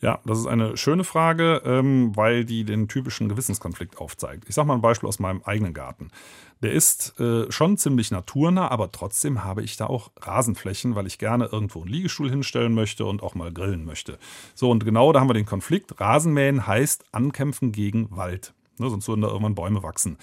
[0.00, 4.44] Ja, das ist eine schöne Frage, ähm, weil die den typischen Gewissenskonflikt aufzeigt.
[4.48, 6.10] Ich sage mal ein Beispiel aus meinem eigenen Garten.
[6.62, 11.18] Der ist äh, schon ziemlich naturnah, aber trotzdem habe ich da auch Rasenflächen, weil ich
[11.18, 14.18] gerne irgendwo einen Liegestuhl hinstellen möchte und auch mal grillen möchte.
[14.54, 16.00] So, und genau da haben wir den Konflikt.
[16.00, 18.54] Rasenmähen heißt ankämpfen gegen Wald.
[18.78, 20.16] Ne, sonst würden da irgendwann Bäume wachsen.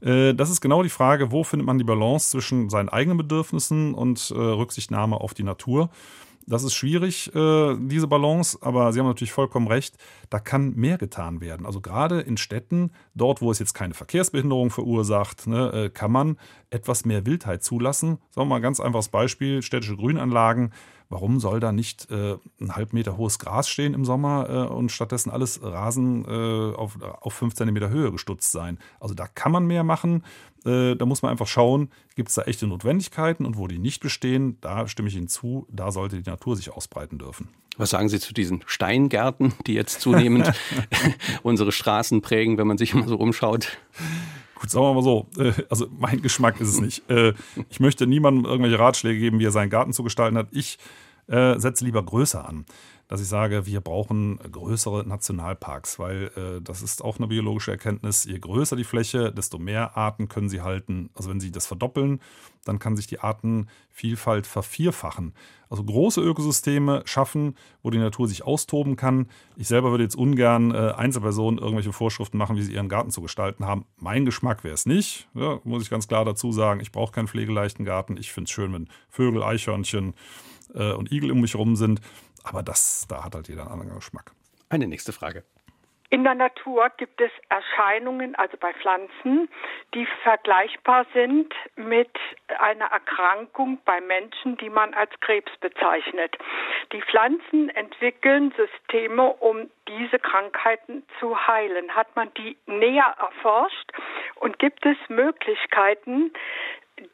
[0.00, 3.94] Äh, das ist genau die Frage, wo findet man die Balance zwischen seinen eigenen Bedürfnissen
[3.94, 5.90] und äh, Rücksichtnahme auf die Natur.
[6.46, 9.96] Das ist schwierig, äh, diese Balance, aber Sie haben natürlich vollkommen recht,
[10.28, 11.66] da kann mehr getan werden.
[11.66, 16.36] Also gerade in Städten, dort, wo es jetzt keine Verkehrsbehinderung verursacht, ne, äh, kann man
[16.70, 18.18] etwas mehr Wildheit zulassen.
[18.30, 20.72] Sagen wir mal ein ganz einfaches Beispiel, städtische Grünanlagen.
[21.08, 25.30] Warum soll da nicht äh, ein halb Meter hohes Gras stehen im Sommer und stattdessen
[25.30, 28.78] alles Rasen auf, auf fünf Zentimeter Höhe gestutzt sein?
[28.98, 30.24] Also da kann man mehr machen.
[30.64, 34.02] Äh, da muss man einfach schauen, gibt es da echte Notwendigkeiten und wo die nicht
[34.02, 37.48] bestehen, da stimme ich Ihnen zu, da sollte die Natur sich ausbreiten dürfen.
[37.76, 40.52] Was sagen Sie zu diesen Steingärten, die jetzt zunehmend
[41.42, 43.78] unsere Straßen prägen, wenn man sich mal so umschaut?
[44.54, 47.10] Gut, sagen wir mal so, äh, also mein Geschmack ist es nicht.
[47.10, 47.34] Äh,
[47.68, 50.48] ich möchte niemandem irgendwelche Ratschläge geben, wie er seinen Garten zu gestalten hat.
[50.52, 50.78] Ich
[51.28, 52.66] setze lieber größer an
[53.12, 58.24] dass ich sage, wir brauchen größere Nationalparks, weil äh, das ist auch eine biologische Erkenntnis.
[58.24, 61.10] Je größer die Fläche, desto mehr Arten können sie halten.
[61.12, 62.22] Also wenn sie das verdoppeln,
[62.64, 65.34] dann kann sich die Artenvielfalt vervierfachen.
[65.68, 69.26] Also große Ökosysteme schaffen, wo die Natur sich austoben kann.
[69.56, 73.20] Ich selber würde jetzt ungern äh, Einzelpersonen irgendwelche Vorschriften machen, wie sie ihren Garten zu
[73.20, 73.84] gestalten haben.
[73.98, 76.80] Mein Geschmack wäre es nicht, ja, muss ich ganz klar dazu sagen.
[76.80, 78.16] Ich brauche keinen pflegeleichten Garten.
[78.16, 80.14] Ich finde es schön, wenn Vögel, Eichhörnchen
[80.74, 82.00] äh, und Igel um mich herum sind.
[82.44, 84.32] Aber das, da hat halt jeder einen anderen Geschmack.
[84.68, 85.44] Eine nächste Frage.
[86.12, 89.48] In der Natur gibt es Erscheinungen, also bei Pflanzen,
[89.94, 92.10] die vergleichbar sind mit
[92.58, 96.36] einer Erkrankung bei Menschen, die man als Krebs bezeichnet.
[96.92, 101.94] Die Pflanzen entwickeln Systeme, um diese Krankheiten zu heilen.
[101.94, 103.90] Hat man die näher erforscht
[104.34, 106.30] und gibt es Möglichkeiten,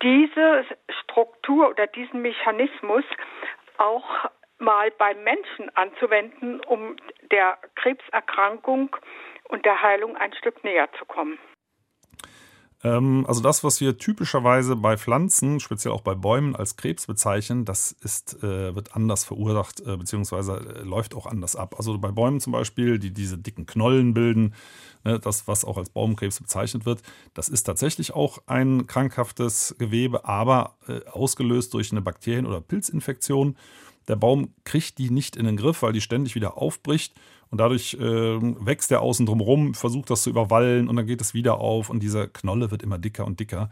[0.03, 0.65] diese
[1.05, 3.05] Struktur oder diesen Mechanismus
[3.77, 4.29] auch
[4.59, 6.97] mal beim Menschen anzuwenden, um
[7.31, 8.95] der Krebserkrankung
[9.49, 11.39] und der Heilung ein Stück näher zu kommen.
[12.85, 17.65] Ähm, also das, was wir typischerweise bei Pflanzen, speziell auch bei Bäumen als Krebs bezeichnen,
[17.65, 21.75] das ist, äh, wird anders verursacht, äh, beziehungsweise äh, läuft auch anders ab.
[21.77, 24.55] Also bei Bäumen zum Beispiel, die diese dicken Knollen bilden,
[25.03, 27.03] ne, das, was auch als Baumkrebs bezeichnet wird,
[27.35, 30.77] das ist tatsächlich auch ein krankhaftes Gewebe, aber
[31.11, 33.57] ausgelöst durch eine Bakterien- oder Pilzinfektion.
[34.09, 37.15] Der Baum kriegt die nicht in den Griff, weil die ständig wieder aufbricht
[37.51, 41.21] und dadurch äh, wächst er außen drum rum, versucht das zu überwallen und dann geht
[41.21, 43.71] es wieder auf und diese Knolle wird immer dicker und dicker.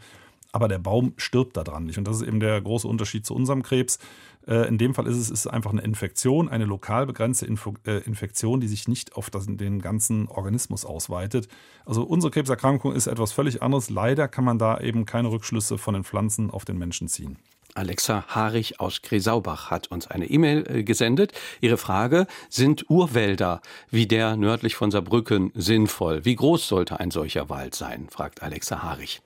[0.51, 1.97] aber der Baum stirbt daran nicht.
[1.97, 3.99] Und das ist eben der große Unterschied zu unserem Krebs.
[4.47, 7.99] Äh, in dem Fall ist es ist einfach eine Infektion, eine lokal begrenzte Info äh,
[8.05, 11.47] Infektion, die sich nicht auf das, den ganzen Organismus ausweitet.
[11.85, 13.89] Also unsere Krebserkrankung ist etwas völlig anderes.
[13.89, 17.37] Leider kann man da eben keine Rückschlüsse von den Pflanzen auf den Menschen ziehen.
[17.77, 21.31] Alexa Harich aus Gresaubach hat uns eine E-Mail äh, gesendet.
[21.61, 23.61] Ihre Frage, sind Urwälder
[23.91, 26.25] wie der nördlich von Saarbrücken sinnvoll?
[26.25, 28.07] Wie groß sollte ein solcher Wald sein?
[28.09, 29.21] fragt Alexa Harich.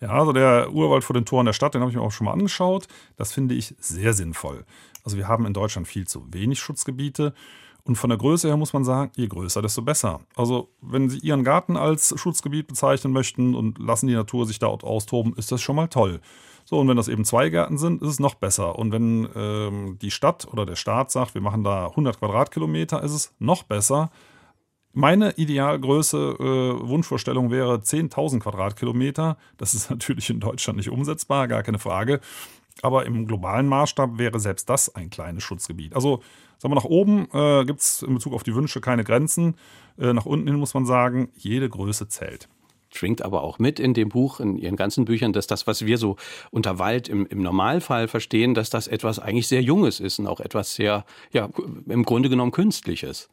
[0.00, 2.26] Ja, also der Urwald vor den Toren der Stadt, den habe ich mir auch schon
[2.26, 2.86] mal angeschaut.
[3.16, 4.64] Das finde ich sehr sinnvoll.
[5.04, 7.34] Also wir haben in Deutschland viel zu wenig Schutzgebiete.
[7.84, 10.20] Und von der Größe her muss man sagen, je größer, desto besser.
[10.34, 14.82] Also wenn Sie Ihren Garten als Schutzgebiet bezeichnen möchten und lassen die Natur sich dort
[14.82, 16.20] austoben, ist das schon mal toll.
[16.68, 18.76] So, und wenn das eben zwei Gärten sind, ist es noch besser.
[18.76, 23.12] Und wenn ähm, die Stadt oder der Staat sagt, wir machen da 100 Quadratkilometer, ist
[23.12, 24.10] es noch besser.
[24.92, 29.36] Meine Idealgröße, äh, Wunschvorstellung wäre 10.000 Quadratkilometer.
[29.58, 32.18] Das ist natürlich in Deutschland nicht umsetzbar, gar keine Frage.
[32.82, 35.94] Aber im globalen Maßstab wäre selbst das ein kleines Schutzgebiet.
[35.94, 36.20] Also,
[36.58, 39.54] sagen wir, nach oben äh, gibt es in Bezug auf die Wünsche keine Grenzen.
[39.98, 42.48] Äh, nach unten hin muss man sagen, jede Größe zählt
[42.96, 45.98] schwingt aber auch mit in dem Buch, in Ihren ganzen Büchern, dass das, was wir
[45.98, 46.16] so
[46.50, 50.40] unter Wald im, im Normalfall verstehen, dass das etwas eigentlich sehr Junges ist und auch
[50.40, 51.48] etwas sehr, ja,
[51.86, 53.28] im Grunde genommen Künstliches.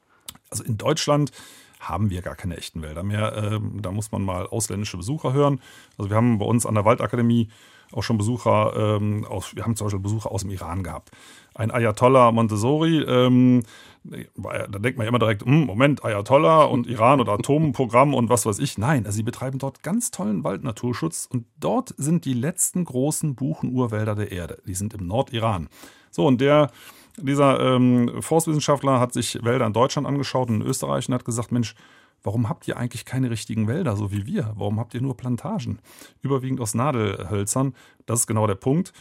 [0.50, 1.32] Also in Deutschland
[1.80, 3.34] haben wir gar keine echten Wälder mehr.
[3.36, 5.60] Ähm, da muss man mal ausländische Besucher hören.
[5.98, 7.50] Also wir haben bei uns an der Waldakademie
[7.92, 11.12] auch schon Besucher ähm, aus, wir haben zum Beispiel Besucher aus dem Iran gehabt.
[11.54, 13.64] Ein Ayatollah Montessori, ähm,
[14.04, 18.60] da denkt man immer direkt, hm, Moment, Ayatollah und Iran und Atomprogramm und was weiß
[18.60, 18.78] ich.
[18.78, 24.16] Nein, also sie betreiben dort ganz tollen Waldnaturschutz und dort sind die letzten großen Buchenurwälder
[24.16, 24.62] der Erde.
[24.68, 25.70] Die sind im Nordiran.
[26.12, 26.70] So, und der
[27.18, 31.52] dieser ähm, Forstwissenschaftler hat sich Wälder in Deutschland angeschaut und in Österreich und hat gesagt,
[31.52, 31.76] Mensch,
[32.24, 34.54] warum habt ihr eigentlich keine richtigen Wälder, so wie wir?
[34.56, 35.80] Warum habt ihr nur Plantagen?
[36.22, 37.76] Überwiegend aus Nadelhölzern.
[38.06, 38.94] Das ist genau der Punkt.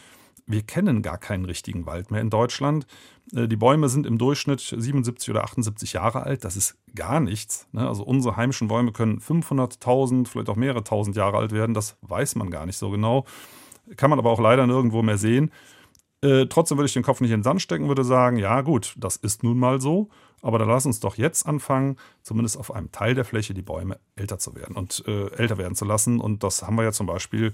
[0.45, 2.85] Wir kennen gar keinen richtigen Wald mehr in Deutschland.
[3.33, 6.43] Äh, die Bäume sind im Durchschnitt 77 oder 78 Jahre alt.
[6.43, 7.67] Das ist gar nichts.
[7.71, 7.87] Ne?
[7.87, 11.73] Also unsere heimischen Bäume können 500.000, vielleicht auch mehrere tausend Jahre alt werden.
[11.73, 13.25] Das weiß man gar nicht so genau.
[13.97, 15.51] Kann man aber auch leider nirgendwo mehr sehen.
[16.23, 18.95] Äh, trotzdem würde ich den Kopf nicht in den Sand stecken, würde sagen, ja gut,
[18.97, 20.09] das ist nun mal so,
[20.41, 23.99] aber dann lass uns doch jetzt anfangen, zumindest auf einem Teil der Fläche die Bäume
[24.15, 26.21] älter zu werden und äh, älter werden zu lassen.
[26.21, 27.51] Und das haben wir ja zum Beispiel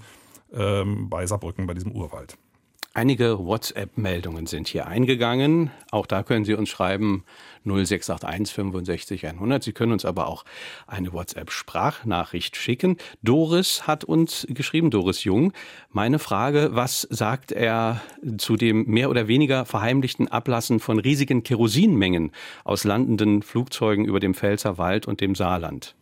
[0.52, 2.38] ähm, bei Saarbrücken, bei diesem Urwald.
[2.92, 5.70] Einige WhatsApp-Meldungen sind hier eingegangen.
[5.92, 7.22] Auch da können Sie uns schreiben
[7.64, 9.62] 0681 65 100.
[9.62, 10.44] Sie können uns aber auch
[10.88, 12.96] eine WhatsApp-Sprachnachricht schicken.
[13.22, 15.52] Doris hat uns geschrieben, Doris Jung.
[15.90, 18.00] Meine Frage, was sagt er
[18.38, 22.32] zu dem mehr oder weniger verheimlichten Ablassen von riesigen Kerosinmengen
[22.64, 25.94] aus landenden Flugzeugen über dem Pfälzer Wald und dem Saarland?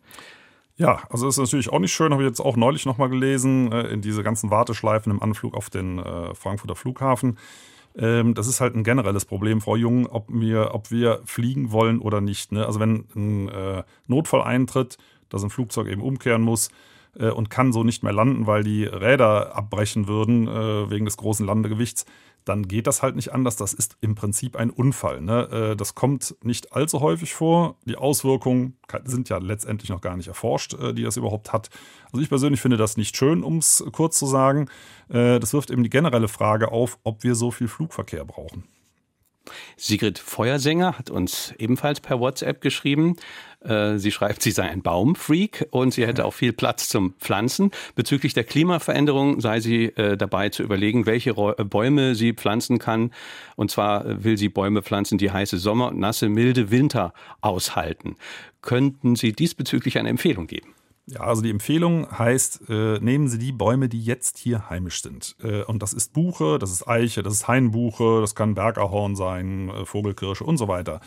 [0.79, 3.87] Ja, also ist natürlich auch nicht schön, habe ich jetzt auch neulich nochmal gelesen, äh,
[3.87, 7.37] in diese ganzen Warteschleifen im Anflug auf den äh, Frankfurter Flughafen.
[7.97, 11.99] Ähm, das ist halt ein generelles Problem, Frau Jung, ob wir, ob wir fliegen wollen
[11.99, 12.53] oder nicht.
[12.53, 12.65] Ne?
[12.65, 16.69] Also wenn ein äh, Notfall eintritt, dass ein Flugzeug eben umkehren muss,
[17.15, 20.45] und kann so nicht mehr landen, weil die Räder abbrechen würden
[20.91, 22.05] wegen des großen Landegewichts,
[22.45, 23.55] dann geht das halt nicht anders.
[23.55, 25.21] Das ist im Prinzip ein Unfall.
[25.21, 25.71] Ne?
[25.71, 27.75] Äh, das kommt nicht allzu häufig vor.
[27.85, 31.69] Die Auswirkungen sind ja letztendlich noch gar nicht erforscht, äh, die das überhaupt hat.
[32.11, 34.69] Also ich persönlich finde das nicht schön, um es kurz zu sagen.
[35.09, 38.63] Äh, das wirft eben die generelle Frage auf, ob wir so viel Flugverkehr brauchen.
[39.77, 43.15] Sigrid Feuersänger hat uns ebenfalls per WhatsApp geschrieben.
[43.61, 47.71] Äh, sie schreibt, sie sei ein Baumfreak und sie hätte auch viel Platz zum Pflanzen.
[47.95, 53.11] Bezüglich der Klimaveränderung sei sie äh, dabei zu überlegen, welche äh, Bäume sie pflanzen kann.
[53.55, 58.15] Und zwar will sie Bäume pflanzen, die heiße Sommer und nasse, milde Winter aushalten.
[58.61, 60.73] Könnten Sie diesbezüglich eine Empfehlung geben?
[61.11, 65.35] Ja, also die Empfehlung heißt, äh, nehmen Sie die Bäume, die jetzt hier heimisch sind.
[65.41, 69.69] Äh, und das ist Buche, das ist Eiche, das ist Hainbuche, das kann Bergahorn sein,
[69.69, 70.99] äh, Vogelkirsche und so weiter.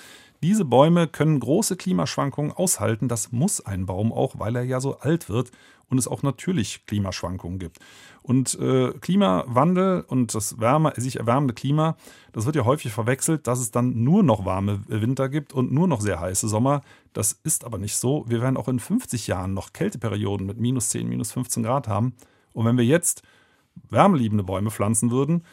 [0.43, 3.07] Diese Bäume können große Klimaschwankungen aushalten.
[3.07, 5.53] Das muss ein Baum auch, weil er ja so alt wird
[5.93, 7.79] und es auch natürlich Klimaschwankungen gibt.
[8.23, 11.97] Und äh, Klimawandel und das Wärme, sich erwärmende Klima,
[12.33, 15.87] das wird ja häufig verwechselt, dass es dann nur noch warme Winter gibt und nur
[15.87, 16.81] noch sehr heiße Sommer.
[17.13, 18.25] Das ist aber nicht so.
[18.27, 22.15] Wir werden auch in 50 Jahren noch Kälteperioden mit minus 10, minus 15 Grad haben.
[22.55, 23.23] Und wenn wir jetzt
[23.91, 25.45] wärmeliebende Bäume pflanzen würden,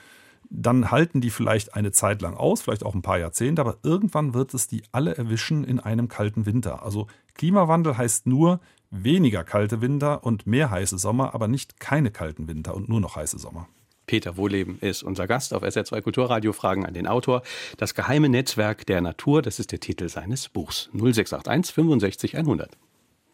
[0.49, 4.34] dann halten die vielleicht eine Zeit lang aus, vielleicht auch ein paar Jahrzehnte, aber irgendwann
[4.34, 6.84] wird es die alle erwischen in einem kalten Winter.
[6.84, 8.60] Also Klimawandel heißt nur,
[8.91, 13.15] weniger kalte Winter und mehr heiße Sommer, aber nicht keine kalten Winter und nur noch
[13.15, 13.67] heiße Sommer.
[14.08, 16.52] Peter Wohleben ist unser Gast auf SR2 Kulturradio.
[16.52, 17.43] Fragen an den Autor.
[17.78, 20.89] Das geheime Netzwerk der Natur, das ist der Titel seines Buchs.
[20.93, 22.71] 0681 65 100.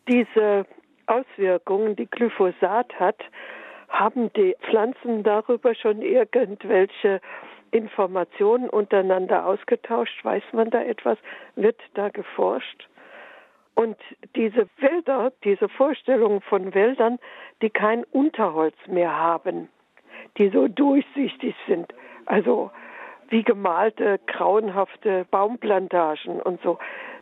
[0.10, 0.66] Diese
[1.08, 3.22] Auswirkungen, die Glyphosat hat,
[3.88, 7.22] Haben die Pflanzen darüber schon irgendwelche
[7.72, 10.24] Informationen untereinander ausgetauscht?
[10.24, 11.18] Weiß man da etwas?
[11.56, 12.90] Wird da geforscht?
[13.76, 13.98] Und
[14.36, 17.20] diese Wälder, diese Vorstellungen von Wäldern,
[17.62, 19.70] die kein Unterholz mehr haben,
[20.38, 21.94] die so durchsichtig sind,
[22.26, 22.72] also
[23.30, 26.78] wie gemalte, grauenhafte Baumplantagen und so,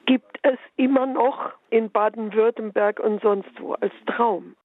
[0.06, 4.56] gibt es immer noch in Baden-Württemberg und sonst wo als Traum.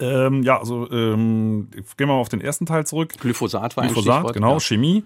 [0.00, 3.14] Ähm, ja, also ähm, gehen wir mal auf den ersten Teil zurück.
[3.18, 4.60] Glyphosat war Glyphosat, ein Stichwort, genau, ja.
[4.60, 5.04] Chemie.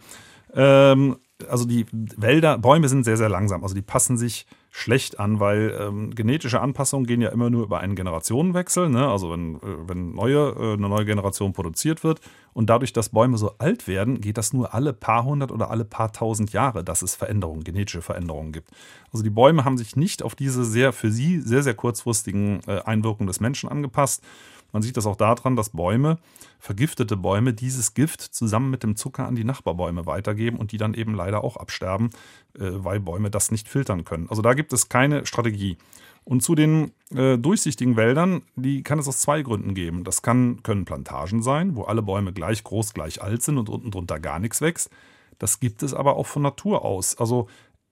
[0.54, 1.16] Ähm,
[1.48, 3.62] also die Wälder, Bäume sind sehr, sehr langsam.
[3.62, 7.80] Also die passen sich schlecht an, weil ähm, genetische Anpassungen gehen ja immer nur über
[7.80, 8.88] einen Generationenwechsel.
[8.88, 9.06] Ne?
[9.06, 12.22] Also wenn, äh, wenn neue, äh, eine neue Generation produziert wird
[12.54, 15.84] und dadurch, dass Bäume so alt werden, geht das nur alle paar hundert oder alle
[15.84, 18.70] paar tausend Jahre, dass es Veränderungen, genetische Veränderungen gibt.
[19.12, 22.80] Also die Bäume haben sich nicht auf diese sehr für sie sehr, sehr kurzfristigen äh,
[22.80, 24.24] Einwirkungen des Menschen angepasst.
[24.72, 26.18] Man sieht das auch daran, dass Bäume,
[26.58, 30.94] vergiftete Bäume, dieses Gift zusammen mit dem Zucker an die Nachbarbäume weitergeben und die dann
[30.94, 32.10] eben leider auch absterben,
[32.58, 34.28] äh, weil Bäume das nicht filtern können.
[34.30, 35.76] Also da gibt es keine Strategie.
[36.24, 40.04] Und zu den äh, durchsichtigen Wäldern, die kann es aus zwei Gründen geben.
[40.04, 43.90] Das kann, können Plantagen sein, wo alle Bäume gleich groß, gleich alt sind und unten
[43.90, 44.90] drunter gar nichts wächst.
[45.38, 47.18] Das gibt es aber auch von Natur aus.
[47.18, 47.48] Also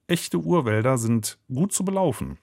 [0.07, 2.39] echte Urwälder sind gut zu belaufen.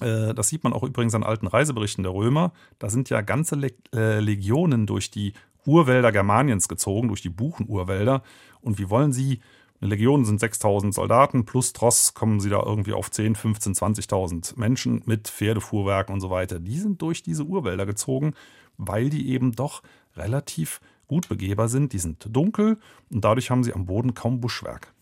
[0.00, 2.52] Äh, das sieht man auch übrigens an alten Reiseberichten der Römer.
[2.78, 3.56] Da sind ja ganze
[3.94, 5.32] äh, Legionen durch die
[5.66, 8.22] Urwälder Germaniens gezogen, durch die Buchenurwälder.
[8.60, 9.40] Und wie wollen sie,
[9.80, 14.58] eine Legion sind 6000 Soldaten, plus Tross kommen sie da irgendwie auf 10, 15, 20.000
[14.58, 16.60] Menschen mit Pferdefuhrwerken und so weiter.
[16.60, 18.34] Die sind durch diese Urwälder gezogen,
[18.76, 19.82] weil die eben doch
[20.16, 21.92] relativ gut begehbar sind.
[21.92, 22.78] Die sind dunkel
[23.10, 24.92] und dadurch haben sie am Boden kaum Buschwerk.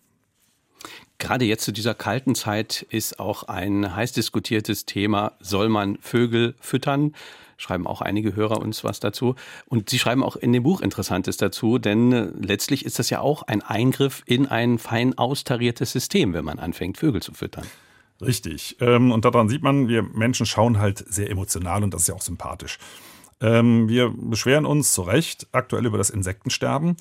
[1.19, 6.55] Gerade jetzt zu dieser kalten Zeit ist auch ein heiß diskutiertes Thema, soll man Vögel
[6.61, 7.13] füttern?
[7.57, 9.35] Schreiben auch einige Hörer uns was dazu.
[9.67, 13.21] Und sie schreiben auch in dem Buch Interessantes dazu, denn äh, letztlich ist das ja
[13.21, 17.67] auch ein Eingriff in ein fein austariertes System, wenn man anfängt, Vögel zu füttern.
[18.21, 18.77] Richtig.
[18.81, 22.15] Ähm, und daran sieht man, wir Menschen schauen halt sehr emotional und das ist ja
[22.15, 22.79] auch sympathisch.
[23.41, 26.97] Ähm, wir beschweren uns zu Recht aktuell über das Insektensterben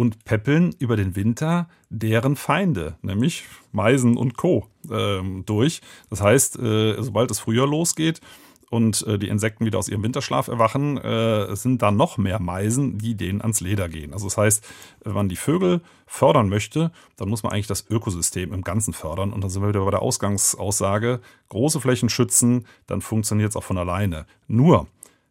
[0.00, 4.66] und peppeln über den Winter deren Feinde, nämlich Meisen und Co.
[4.90, 5.82] Ähm, durch.
[6.08, 8.22] Das heißt, äh, sobald es früher losgeht
[8.70, 12.96] und äh, die Insekten wieder aus ihrem Winterschlaf erwachen, äh, sind da noch mehr Meisen,
[12.96, 14.14] die denen ans Leder gehen.
[14.14, 14.66] Also das heißt,
[15.04, 19.34] wenn man die Vögel fördern möchte, dann muss man eigentlich das Ökosystem im Ganzen fördern.
[19.34, 23.64] Und dann sind wir wieder bei der Ausgangsaussage, große Flächen schützen, dann funktioniert es auch
[23.64, 24.24] von alleine.
[24.48, 24.86] Nur,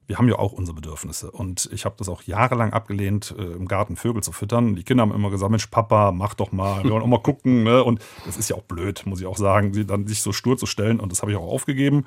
[0.09, 1.29] wir haben ja auch unsere Bedürfnisse.
[1.29, 4.75] Und ich habe das auch jahrelang abgelehnt, äh, im Garten Vögel zu füttern.
[4.75, 7.61] Die Kinder haben immer gesagt, Mensch, Papa, mach doch mal, wir wollen auch mal gucken.
[7.61, 7.83] Ne?
[7.83, 10.57] Und das ist ja auch blöd, muss ich auch sagen, sie dann sich so stur
[10.57, 10.99] zu stellen.
[10.99, 12.05] Und das habe ich auch aufgegeben.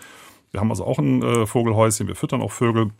[0.50, 2.90] Wir haben also auch ein äh, Vogelhäuschen, wir füttern auch Vögel.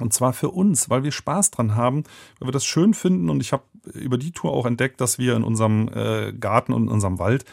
[0.00, 2.02] Und zwar für uns, weil wir Spaß dran haben,
[2.40, 3.30] weil wir das schön finden.
[3.30, 6.82] Und ich habe über die Tour auch entdeckt, dass wir in unserem äh, Garten und
[6.82, 7.44] in unserem Wald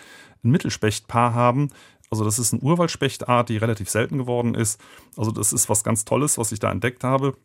[0.44, 1.70] ein Mittelspechtpaar haben,
[2.12, 4.80] also das ist eine Urwaldspechtart, die relativ selten geworden ist.
[5.16, 7.36] Also das ist was ganz Tolles, was ich da entdeckt habe.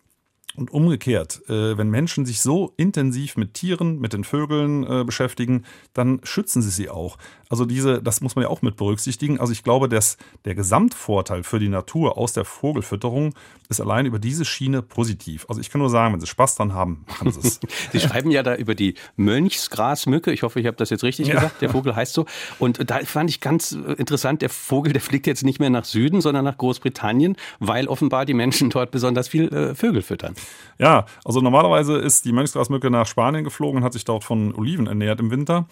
[0.56, 5.64] Und umgekehrt, äh, wenn Menschen sich so intensiv mit Tieren, mit den Vögeln äh, beschäftigen,
[5.92, 7.18] dann schützen sie sie auch.
[7.48, 9.38] Also diese, das muss man ja auch mit berücksichtigen.
[9.38, 13.34] Also ich glaube, dass der Gesamtvorteil für die Natur aus der Vogelfütterung
[13.68, 15.46] ist allein über diese Schiene positiv.
[15.48, 17.60] Also ich kann nur sagen, wenn Sie Spaß dran haben, machen Sie es.
[17.92, 20.32] Sie schreiben ja da über die Mönchsgrasmücke.
[20.32, 21.34] Ich hoffe, ich habe das jetzt richtig ja.
[21.34, 21.62] gesagt.
[21.62, 22.26] Der Vogel heißt so.
[22.58, 26.20] Und da fand ich ganz interessant, der Vogel, der fliegt jetzt nicht mehr nach Süden,
[26.20, 30.34] sondern nach Großbritannien, weil offenbar die Menschen dort besonders viel äh, Vögel füttern.
[30.78, 34.86] Ja, also normalerweise ist die Mönchsgrasmücke nach Spanien geflogen und hat sich dort von Oliven
[34.86, 35.66] ernährt im Winter.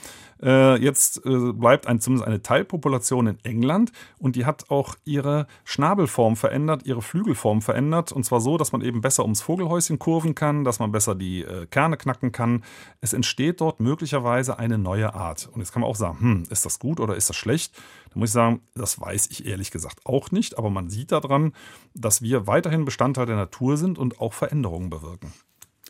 [0.45, 5.47] Äh, jetzt äh, bleibt ein, zumindest eine Teilpopulation in England und die hat auch ihre
[5.65, 10.35] Schnabelform verändert, ihre Flügelform verändert und zwar so, dass man eben besser ums Vogelhäuschen kurven
[10.35, 12.63] kann, dass man besser die äh, Kerne knacken kann.
[13.01, 15.49] Es entsteht dort möglicherweise eine neue Art.
[15.51, 17.75] Und jetzt kann man auch sagen, hm, ist das gut oder ist das schlecht?
[18.13, 21.53] Da muss ich sagen, das weiß ich ehrlich gesagt auch nicht, aber man sieht daran,
[21.95, 25.33] dass wir weiterhin Bestandteil der Natur sind und auch Veränderungen bewirken.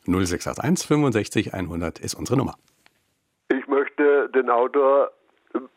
[0.06, 2.54] 0681 65 100 ist unsere Nummer
[4.04, 5.10] möchte den Autor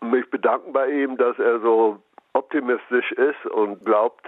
[0.01, 1.99] mich bedanken bei ihm, dass er so
[2.33, 4.25] optimistisch ist und glaubt,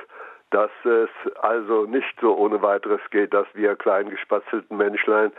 [0.52, 1.10] dass es
[1.42, 5.32] also nicht so ohne weiteres geht, dass wir klein gespatzelten Menschlein,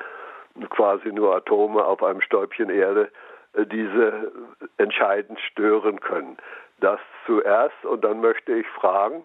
[0.71, 3.11] quasi nur Atome auf einem Stäubchen Erde,
[3.55, 4.33] äh, diese
[4.79, 6.37] entscheidend stören können.
[6.81, 9.25] Das zuerst und dann möchte ich fragen,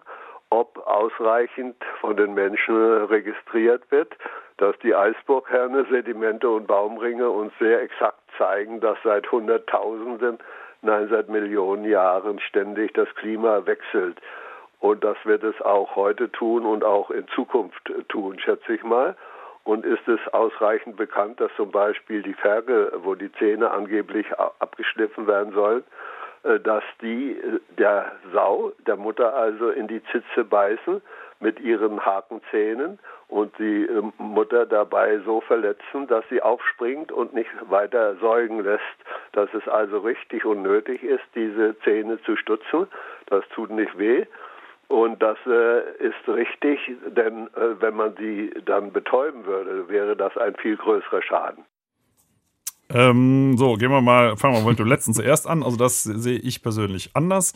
[0.50, 4.16] ob ausreichend von den Menschen registriert wird,
[4.58, 10.38] dass die Eisburgherne, Sedimente und Baumringe uns sehr exakt zeigen, dass seit Hunderttausenden,
[10.82, 14.20] nein, seit Millionen Jahren ständig das Klima wechselt.
[14.80, 19.16] Und das wird es auch heute tun und auch in Zukunft tun, schätze ich mal.
[19.64, 25.26] Und ist es ausreichend bekannt, dass zum Beispiel die Ferkel, wo die Zähne angeblich abgeschliffen
[25.26, 25.82] werden sollen,
[26.44, 31.02] äh, dass die äh, der Sau, der Mutter also in die Zitze beißen
[31.40, 37.50] mit ihren Hakenzähnen und die äh, Mutter dabei so verletzen, dass sie aufspringt und nicht
[37.68, 38.82] weiter säugen lässt,
[39.32, 42.86] dass es also richtig und nötig ist, diese Zähne zu stutzen.
[43.26, 44.26] Das tut nicht weh.
[44.88, 46.78] Und das äh, ist richtig,
[47.08, 51.64] denn äh, wenn man sie dann betäuben würde, wäre das ein viel größerer Schaden.
[52.88, 55.64] Ähm, so, gehen wir mal, fangen wir mal mit dem letzten zuerst an.
[55.64, 57.52] Also das sehe ich persönlich anders.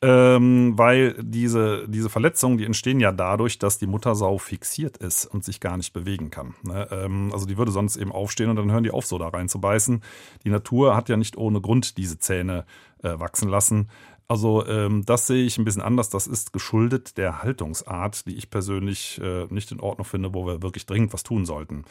[0.00, 5.44] Ähm, weil diese, diese Verletzungen, die entstehen ja dadurch, dass die Muttersau fixiert ist und
[5.44, 6.54] sich gar nicht bewegen kann.
[6.62, 6.86] Ne?
[6.92, 9.48] Ähm, also die würde sonst eben aufstehen und dann hören die auf, so da rein
[9.48, 10.02] zu beißen.
[10.44, 12.64] Die Natur hat ja nicht ohne Grund diese Zähne
[13.02, 13.88] äh, wachsen lassen.
[14.28, 16.10] Also ähm, das sehe ich ein bisschen anders.
[16.10, 20.62] Das ist geschuldet der Haltungsart, die ich persönlich äh, nicht in Ordnung finde, wo wir
[20.62, 21.84] wirklich dringend was tun sollten.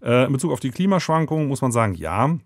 [0.00, 2.38] Äh, in Bezug auf die Klimaschwankungen muss man sagen, ja,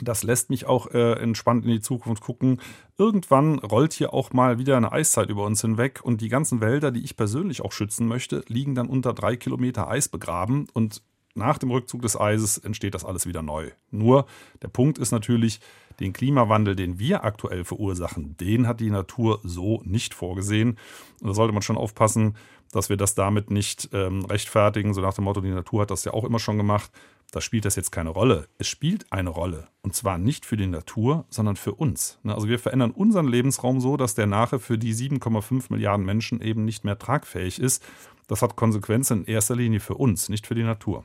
[0.00, 2.60] das lässt mich auch äh, entspannt in die Zukunft gucken.
[2.98, 6.90] Irgendwann rollt hier auch mal wieder eine Eiszeit über uns hinweg und die ganzen Wälder,
[6.90, 11.02] die ich persönlich auch schützen möchte, liegen dann unter drei Kilometer Eis begraben und
[11.36, 13.70] nach dem Rückzug des Eises entsteht das alles wieder neu.
[13.90, 14.26] Nur
[14.62, 15.60] der Punkt ist natürlich,
[16.00, 20.78] den Klimawandel, den wir aktuell verursachen, den hat die Natur so nicht vorgesehen.
[21.20, 22.36] Und da sollte man schon aufpassen,
[22.72, 26.04] dass wir das damit nicht ähm, rechtfertigen, so nach dem Motto, die Natur hat das
[26.04, 26.90] ja auch immer schon gemacht.
[27.34, 28.46] Da spielt das jetzt keine Rolle.
[28.58, 29.66] Es spielt eine Rolle.
[29.82, 32.20] Und zwar nicht für die Natur, sondern für uns.
[32.22, 36.40] Ne, also wir verändern unseren Lebensraum so, dass der nachher für die 7,5 Milliarden Menschen
[36.40, 37.84] eben nicht mehr tragfähig ist.
[38.28, 41.04] Das hat Konsequenzen in erster Linie für uns, nicht für die Natur.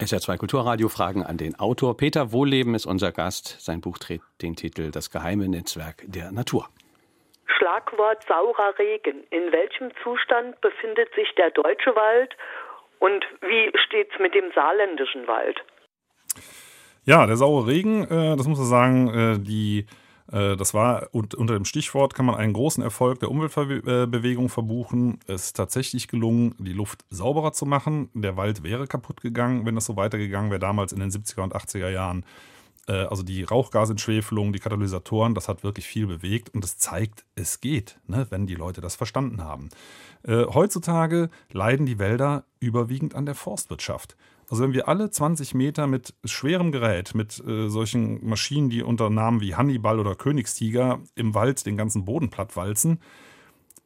[0.00, 1.96] SR2 Kulturradio Fragen an den Autor.
[1.96, 3.60] Peter Wohlleben ist unser Gast.
[3.60, 6.68] Sein Buch trägt den Titel Das geheime Netzwerk der Natur.
[7.46, 9.22] Schlagwort saurer Regen.
[9.30, 12.34] In welchem Zustand befindet sich der deutsche Wald
[13.00, 15.58] und wie steht es mit dem saarländischen Wald?
[17.04, 19.86] Ja, der saure Regen, äh, das muss man sagen, äh, die
[20.32, 25.18] äh, das war unter dem Stichwort kann man einen großen Erfolg der Umweltbewegung verbuchen.
[25.26, 28.10] Es ist tatsächlich gelungen, die Luft sauberer zu machen.
[28.14, 31.54] Der Wald wäre kaputt gegangen, wenn das so weitergegangen wäre, damals in den 70er und
[31.54, 32.24] 80er Jahren.
[32.90, 37.60] Äh, also die Rauchgasentschwefelung, die Katalysatoren, das hat wirklich viel bewegt und es zeigt, es
[37.60, 39.68] geht, ne, wenn die Leute das verstanden haben.
[40.24, 44.16] Äh, heutzutage leiden die Wälder überwiegend an der Forstwirtschaft.
[44.48, 49.08] Also wenn wir alle 20 Meter mit schwerem Gerät, mit äh, solchen Maschinen, die unter
[49.08, 53.00] Namen wie Hannibal oder Königstiger im Wald den ganzen Boden plattwalzen,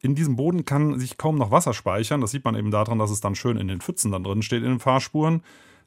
[0.01, 2.21] in diesem Boden kann sich kaum noch Wasser speichern.
[2.21, 4.61] Das sieht man eben daran, dass es dann schön in den Pfützen dann drin steht,
[4.61, 5.41] in den Fahrspuren.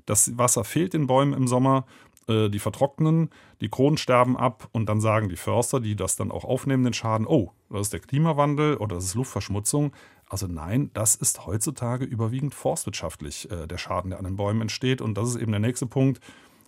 [0.06, 1.84] Das Wasser fehlt den Bäumen im Sommer,
[2.28, 6.30] äh, die vertrocknen, die Kronen sterben ab und dann sagen die Förster, die das dann
[6.30, 9.92] auch aufnehmen, den Schaden, oh, das ist der Klimawandel oder das ist Luftverschmutzung.
[10.28, 15.00] Also nein, das ist heutzutage überwiegend forstwirtschaftlich äh, der Schaden, der an den Bäumen entsteht.
[15.00, 16.20] Und das ist eben der nächste Punkt,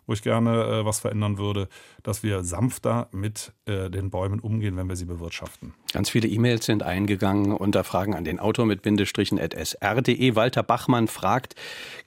[0.06, 1.68] wo ich gerne äh, was verändern würde,
[2.02, 5.74] dass wir sanfter mit den Bäumen umgehen, wenn wir sie bewirtschaften.
[5.92, 10.34] Ganz viele E-Mails sind eingegangen unter Fragen an den Autor mit Bindestrichen at sr.de.
[10.34, 11.54] Walter Bachmann fragt,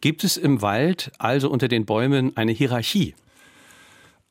[0.02, 3.14] gibt es im Wald, also unter den Bäumen, eine Hierarchie?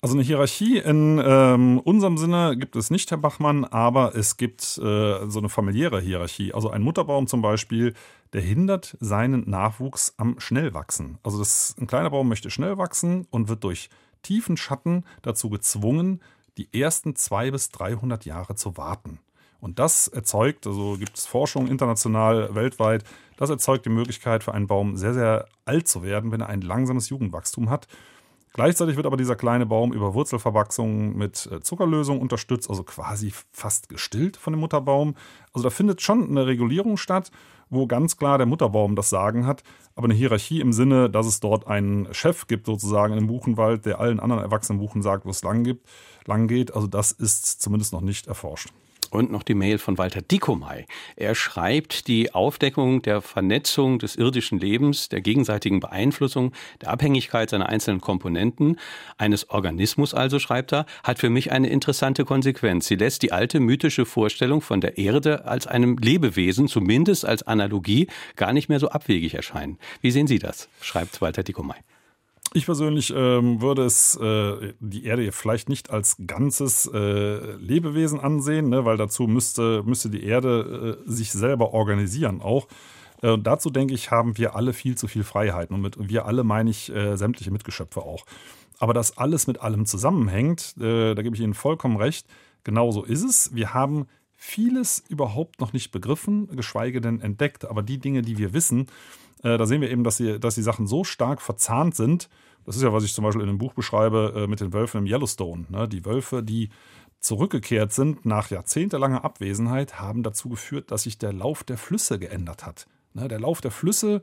[0.05, 4.63] Also eine Hierarchie in ähm, unserem Sinne gibt es nicht, Herr Bachmann, aber es gibt
[4.63, 6.53] äh, so eine familiäre Hierarchie.
[6.53, 7.95] Also ein Mutterbaum zum Beispiel,
[8.33, 11.19] der hindert seinen Nachwuchs am Schnellwachsen.
[11.23, 13.91] Also das, ein kleiner Baum möchte schnell wachsen und wird durch
[14.23, 16.21] tiefen Schatten dazu gezwungen,
[16.59, 19.21] die ersten zwei bis 300 Jahre zu warten.
[19.61, 23.05] Und das erzeugt, also gibt es Forschung international, weltweit,
[23.37, 26.61] das erzeugt die Möglichkeit für einen Baum sehr, sehr alt zu werden, wenn er ein
[26.61, 27.87] langsames Jugendwachstum hat.
[28.55, 33.89] Gleichzeitig wird aber dieser kleine Baum über Wurzelverwachsung mit äh, Zuckerlösung unterstützt, also quasi fast
[33.89, 35.15] gestillt von dem Mutterbaum.
[35.55, 37.31] Also da findet schon eine Regulierung statt,
[37.71, 39.63] wo ganz klar der Mutterbaum das Sagen hat,
[39.95, 43.99] aber eine Hierarchie im Sinne, dass es dort einen Chef gibt, sozusagen dem Buchenwald, der
[43.99, 45.79] allen anderen erwachsenen Buchen sagt, wo es lang,
[46.27, 46.75] lang geht.
[46.75, 48.69] Also das ist zumindest noch nicht erforscht.
[49.13, 50.87] Und noch die Mail von Walter Dickomey.
[51.17, 57.69] Er schreibt, die Aufdeckung der Vernetzung des irdischen Lebens, der gegenseitigen Beeinflussung, der Abhängigkeit seiner
[57.69, 58.79] einzelnen Komponenten,
[59.19, 62.87] eines Organismus also, schreibt er, hat für mich eine interessante Konsequenz.
[62.87, 68.07] Sie lässt die alte mythische Vorstellung von der Erde als einem Lebewesen, zumindest als Analogie,
[68.37, 69.79] gar nicht mehr so abwegig erscheinen.
[70.01, 70.71] Wie sehen Sie das?
[70.81, 71.75] schreibt Walter Dickomey.
[72.55, 78.69] Ich persönlich ähm, würde es äh, die Erde vielleicht nicht als ganzes äh, Lebewesen ansehen,
[78.69, 82.69] ne, weil dazu müsste, müsste die Erde äh, sich selber organisieren auch.
[83.23, 85.75] Äh, dazu denke ich, haben wir alle viel zu viel Freiheiten.
[85.75, 88.27] Und mit wir alle meine ich äh, sämtliche Mitgeschöpfe auch.
[88.79, 92.27] Aber dass alles mit allem zusammenhängt, äh, da gebe ich Ihnen vollkommen recht.
[92.65, 93.55] Genauso ist es.
[93.55, 97.65] Wir haben vieles überhaupt noch nicht begriffen, geschweige denn entdeckt.
[97.65, 98.89] Aber die Dinge, die wir wissen,
[99.45, 102.29] da sehen wir eben, dass die, dass die Sachen so stark verzahnt sind.
[102.65, 104.99] Das ist ja, was ich zum Beispiel in dem Buch beschreibe äh, mit den Wölfen
[104.99, 105.67] im Yellowstone.
[105.69, 105.89] Ne?
[105.89, 106.71] Die Wölfe, die
[107.21, 112.67] zurückgekehrt sind nach jahrzehntelanger Abwesenheit, haben dazu geführt, dass sich der Lauf der Flüsse geändert
[112.67, 112.87] hat.
[113.15, 113.29] Ne?
[113.29, 114.23] Der Lauf der Flüsse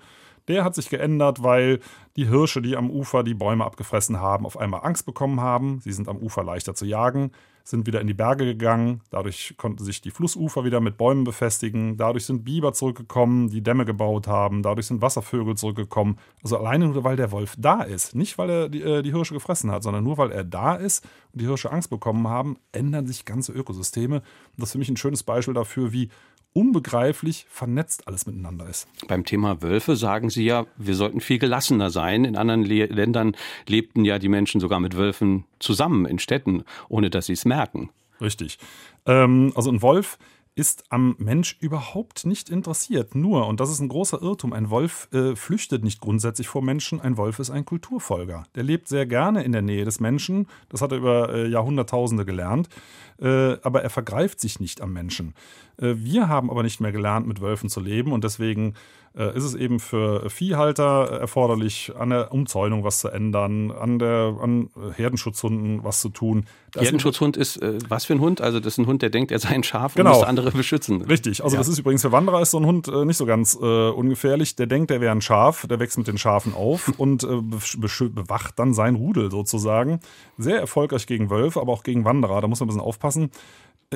[0.49, 1.79] der hat sich geändert, weil
[2.15, 5.79] die Hirsche, die am Ufer die Bäume abgefressen haben, auf einmal Angst bekommen haben.
[5.81, 7.31] Sie sind am Ufer leichter zu jagen,
[7.69, 9.01] sind wieder in die Berge gegangen.
[9.11, 11.97] Dadurch konnten sich die Flussufer wieder mit Bäumen befestigen.
[11.97, 14.63] Dadurch sind Biber zurückgekommen, die Dämme gebaut haben.
[14.63, 16.17] Dadurch sind Wasservögel zurückgekommen.
[16.43, 18.15] Also alleine nur, weil der Wolf da ist.
[18.15, 21.05] Nicht, weil er die, äh, die Hirsche gefressen hat, sondern nur, weil er da ist
[21.31, 24.17] und die Hirsche Angst bekommen haben, ändern sich ganze Ökosysteme.
[24.17, 24.23] Und
[24.57, 26.09] das ist für mich ein schönes Beispiel dafür, wie
[26.53, 28.87] unbegreiflich vernetzt alles miteinander ist.
[29.07, 32.25] Beim Thema Wölfe sagen Sie ja, wir sollten viel gelassener sein.
[32.25, 33.35] In anderen Le Ländern
[33.67, 37.89] lebten ja die Menschen sogar mit Wölfen zusammen in Städten, ohne dass sie es merken.
[38.21, 38.57] Richtig.
[39.05, 40.17] Ähm, also ein Wolf
[40.59, 43.15] ist am Mensch überhaupt nicht interessiert.
[43.15, 46.99] Nur, und das ist ein großer Irrtum, ein Wolf äh, flüchtet nicht grundsätzlich vor Menschen,
[46.99, 48.43] ein Wolf ist ein Kulturfolger.
[48.55, 52.25] Der lebt sehr gerne in der Nähe des Menschen, das hat er über äh, Jahrhunderttausende
[52.25, 52.67] gelernt,
[53.21, 55.33] äh, aber er vergreift sich nicht am Menschen.
[55.79, 58.73] Äh, wir haben aber nicht mehr gelernt, mit Wölfen zu leben und deswegen
[59.17, 64.37] äh, ist es eben für Viehhalter erforderlich, an der Umzäunung was zu ändern, an, der,
[64.41, 66.45] an Herdenschutzhunden was zu tun.
[66.71, 68.41] Das Herdenschutzhund ist äh, was für ein Hund?
[68.41, 70.11] Also das ist ein Hund, der denkt, er sei ein Schaf genau.
[70.11, 71.01] und muss andere beschützen.
[71.01, 71.59] Richtig, also ja.
[71.59, 74.55] das ist übrigens für Wanderer ist so ein Hund äh, nicht so ganz äh, ungefährlich.
[74.55, 78.59] Der denkt, er wäre ein Schaf, der wächst mit den Schafen auf und äh, bewacht
[78.59, 79.99] dann sein Rudel sozusagen.
[80.37, 83.31] Sehr erfolgreich gegen Wölfe, aber auch gegen Wanderer, da muss man ein bisschen aufpassen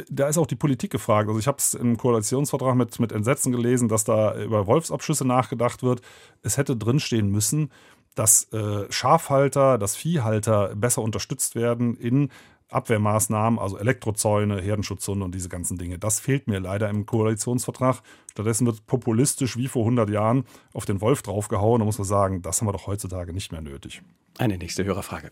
[0.09, 1.27] da ist auch die Politik gefragt.
[1.27, 5.83] Also ich habe es im Koalitionsvertrag mit, mit Entsetzen gelesen, dass da über Wolfsabschüsse nachgedacht
[5.83, 6.01] wird.
[6.41, 7.71] Es hätte drinstehen müssen,
[8.15, 12.29] dass äh, Schafhalter, dass Viehhalter besser unterstützt werden in
[12.69, 15.99] Abwehrmaßnahmen, also Elektrozäune, Herdenschutzhunde und diese ganzen Dinge.
[15.99, 18.01] Das fehlt mir leider im Koalitionsvertrag.
[18.31, 21.79] Stattdessen wird populistisch wie vor 100 Jahren auf den Wolf draufgehauen.
[21.79, 24.01] Da muss man sagen, das haben wir doch heutzutage nicht mehr nötig.
[24.39, 25.29] Eine nächste Hörerfrage.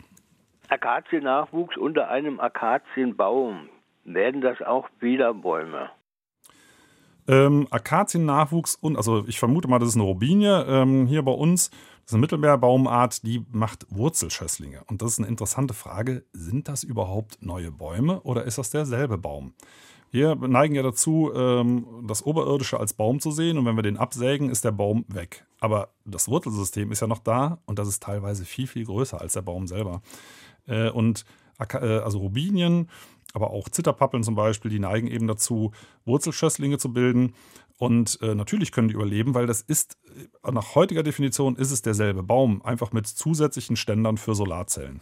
[0.68, 3.68] Akaziennachwuchs unter einem Akazienbaum
[4.04, 5.90] werden das auch Biederbäume?
[7.28, 11.70] Ähm, Akaziennachwuchs und, also ich vermute mal, das ist eine Robinie ähm, hier bei uns.
[11.70, 14.82] Das ist eine Mittelmeerbaumart, die macht Wurzelschösslinge.
[14.86, 16.24] Und das ist eine interessante Frage.
[16.32, 19.54] Sind das überhaupt neue Bäume oder ist das derselbe Baum?
[20.10, 23.96] Wir neigen ja dazu, ähm, das Oberirdische als Baum zu sehen und wenn wir den
[23.96, 25.46] absägen, ist der Baum weg.
[25.60, 29.34] Aber das Wurzelsystem ist ja noch da und das ist teilweise viel, viel größer als
[29.34, 30.02] der Baum selber.
[30.66, 31.24] Äh, und
[31.58, 32.88] äh, also Robinien
[33.32, 35.72] aber auch Zitterpappeln zum Beispiel, die neigen eben dazu,
[36.04, 37.34] Wurzelschösslinge zu bilden.
[37.78, 39.98] Und äh, natürlich können die überleben, weil das ist,
[40.44, 45.00] äh, nach heutiger Definition ist es derselbe Baum, einfach mit zusätzlichen Ständern für Solarzellen.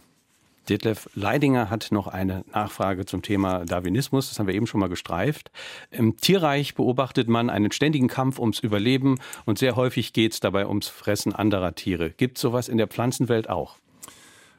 [0.69, 4.29] Detlef Leidinger hat noch eine Nachfrage zum Thema Darwinismus.
[4.29, 5.51] Das haben wir eben schon mal gestreift.
[5.89, 10.67] Im Tierreich beobachtet man einen ständigen Kampf ums Überleben und sehr häufig geht es dabei
[10.67, 12.11] ums Fressen anderer Tiere.
[12.11, 13.77] Gibt es sowas in der Pflanzenwelt auch?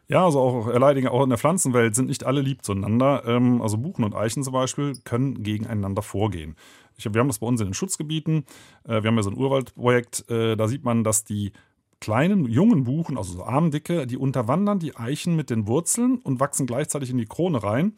[0.09, 3.23] Ja, also auch Erleidinger, auch in der Pflanzenwelt sind nicht alle lieb zueinander.
[3.27, 6.57] Ähm, also Buchen und Eichen zum Beispiel können gegeneinander vorgehen.
[6.97, 8.45] Ich, wir haben das bei uns in den Schutzgebieten.
[8.85, 10.29] Äh, wir haben ja so ein Urwaldprojekt.
[10.29, 11.53] Äh, da sieht man, dass die
[12.01, 16.67] kleinen, jungen Buchen, also so armdicke, die unterwandern die Eichen mit den Wurzeln und wachsen
[16.67, 17.95] gleichzeitig in die Krone rein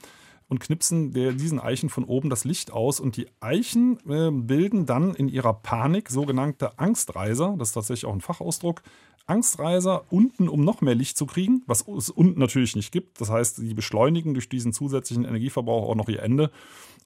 [0.48, 3.00] und knipsen diesen Eichen von oben das Licht aus.
[3.00, 7.54] Und die Eichen äh, bilden dann in ihrer Panik sogenannte Angstreiser.
[7.58, 8.82] Das ist tatsächlich auch ein Fachausdruck.
[9.26, 13.20] Angstreiser unten, um noch mehr Licht zu kriegen, was es unten natürlich nicht gibt.
[13.20, 16.50] Das heißt, die beschleunigen durch diesen zusätzlichen Energieverbrauch auch noch ihr Ende.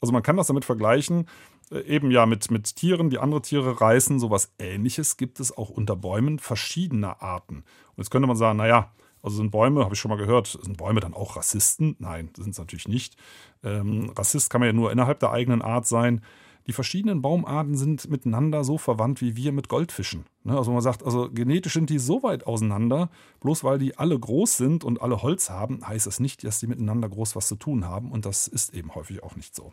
[0.00, 1.26] Also man kann das damit vergleichen,
[1.70, 4.18] äh, eben ja mit, mit Tieren, die andere Tiere reißen.
[4.18, 7.56] Sowas ähnliches gibt es auch unter Bäumen verschiedener Arten.
[7.56, 8.92] Und jetzt könnte man sagen, naja,
[9.22, 11.96] also sind Bäume, habe ich schon mal gehört, sind Bäume dann auch Rassisten?
[11.98, 13.16] Nein, sind es natürlich nicht.
[13.64, 16.22] Ähm, Rassist kann man ja nur innerhalb der eigenen Art sein
[16.68, 20.26] die verschiedenen Baumarten sind miteinander so verwandt wie wir mit Goldfischen.
[20.44, 20.56] Ne?
[20.56, 23.08] Also man sagt, also genetisch sind die so weit auseinander,
[23.40, 26.66] bloß weil die alle groß sind und alle Holz haben, heißt es nicht, dass die
[26.66, 29.72] miteinander groß was zu tun haben und das ist eben häufig auch nicht so.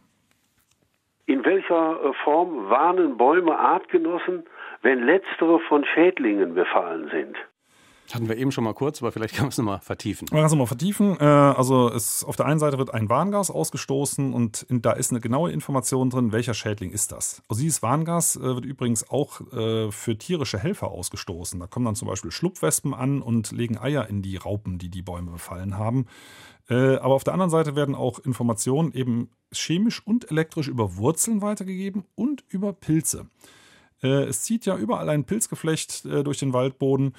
[1.25, 4.45] In welcher äh, Form warnen Bäume Artgenossen,
[4.81, 7.35] wenn letztere von Schädlingen befallen sind?
[8.13, 10.27] Hatten wir eben schon mal kurz, aber vielleicht kann man es nochmal vertiefen.
[10.31, 11.17] Man kann es nochmal vertiefen.
[11.19, 15.11] Äh, also es, auf der einen Seite wird ein Warngas ausgestoßen und in, da ist
[15.11, 17.41] eine genaue Information drin, welcher Schädling ist das.
[17.47, 21.59] Also dieses Warngas äh, wird übrigens auch äh, für tierische Helfer ausgestoßen.
[21.59, 25.01] Da kommen dann zum Beispiel Schlupfwespen an und legen Eier in die Raupen, die die
[25.01, 26.05] Bäume befallen haben.
[26.67, 32.05] Aber auf der anderen Seite werden auch Informationen eben chemisch und elektrisch über Wurzeln weitergegeben
[32.15, 33.27] und über Pilze.
[34.01, 37.13] Es zieht ja überall ein Pilzgeflecht durch den Waldboden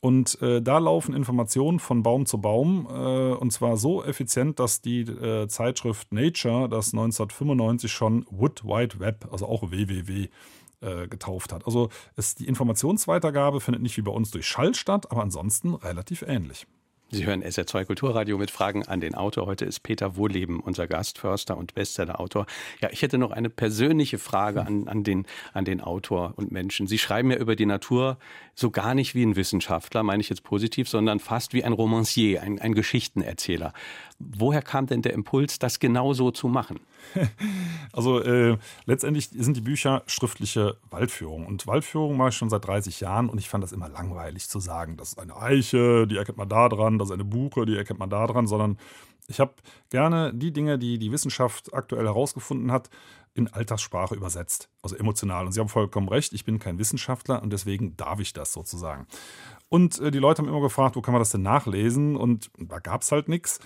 [0.00, 4.80] Und äh, da laufen Informationen von Baum zu Baum äh, und zwar so effizient, dass
[4.82, 10.28] die äh, Zeitschrift Nature das 1995 schon Wood Wide Web, also auch WWW,
[10.80, 11.64] äh, getauft hat.
[11.66, 16.22] Also es, die Informationsweitergabe findet nicht wie bei uns durch Schall statt, aber ansonsten relativ
[16.22, 16.66] ähnlich.
[17.08, 19.46] Sie hören SR2 Kulturradio mit Fragen an den Autor.
[19.46, 22.46] Heute ist Peter Wohleben unser Gast, Förster und Bestseller-Autor.
[22.80, 26.88] Ja, ich hätte noch eine persönliche Frage an, an, den, an den Autor und Menschen.
[26.88, 28.18] Sie schreiben ja über die Natur
[28.56, 32.42] so gar nicht wie ein Wissenschaftler, meine ich jetzt positiv, sondern fast wie ein Romancier,
[32.42, 33.72] ein, ein Geschichtenerzähler.
[34.18, 36.80] Woher kam denn der Impuls, das genau so zu machen?
[37.92, 41.46] Also äh, letztendlich sind die Bücher schriftliche Waldführungen.
[41.46, 44.60] Und Waldführungen mache ich schon seit 30 Jahren und ich fand das immer langweilig zu
[44.60, 47.74] sagen, das ist eine Eiche, die erkennt man da dran, das ist eine Buche, die
[47.74, 48.76] erkennt man da dran, sondern
[49.28, 49.54] ich habe
[49.90, 52.90] gerne die Dinge, die die Wissenschaft aktuell herausgefunden hat,
[53.34, 55.46] in Alltagssprache übersetzt, also emotional.
[55.46, 59.06] Und Sie haben vollkommen recht, ich bin kein Wissenschaftler und deswegen darf ich das sozusagen.
[59.68, 62.16] Und äh, die Leute haben immer gefragt, wo kann man das denn nachlesen?
[62.16, 63.60] Und da gab es halt nichts.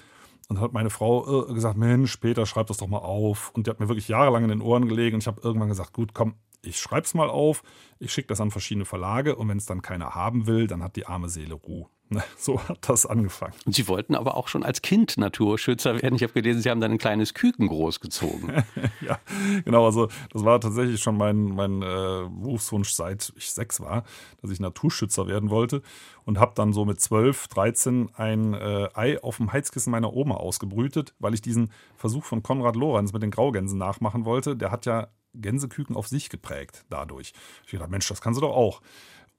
[0.51, 3.53] Und dann hat meine Frau äh, gesagt, Mensch, Peter, schreib das doch mal auf.
[3.55, 5.15] Und die hat mir wirklich jahrelang in den Ohren gelegen.
[5.15, 7.63] Und ich habe irgendwann gesagt, gut, komm, ich schreibe es mal auf,
[7.99, 10.97] ich schicke das an verschiedene Verlage und wenn es dann keiner haben will, dann hat
[10.97, 11.87] die arme Seele Ruhe.
[12.13, 13.55] Ne, so hat das angefangen.
[13.65, 16.17] Und Sie wollten aber auch schon als Kind Naturschützer werden.
[16.17, 18.65] Ich habe gelesen, Sie haben dann ein kleines Küken großgezogen.
[19.01, 19.21] ja,
[19.65, 19.87] genau.
[19.87, 24.03] Also das war tatsächlich schon mein, mein äh, Berufswunsch, seit ich sechs war,
[24.43, 25.83] dass ich Naturschützer werden wollte.
[26.25, 30.35] Und habe dann so mit zwölf, dreizehn ein äh, Ei auf dem Heizkissen meiner Oma
[30.35, 34.57] ausgebrütet, weil ich diesen Versuch von Konrad Lorenz mit den Graugänsen nachmachen wollte.
[34.57, 37.33] Der hat ja Gänseküken auf sich geprägt dadurch.
[37.66, 38.81] Ich dachte, Mensch, das kannst du doch auch.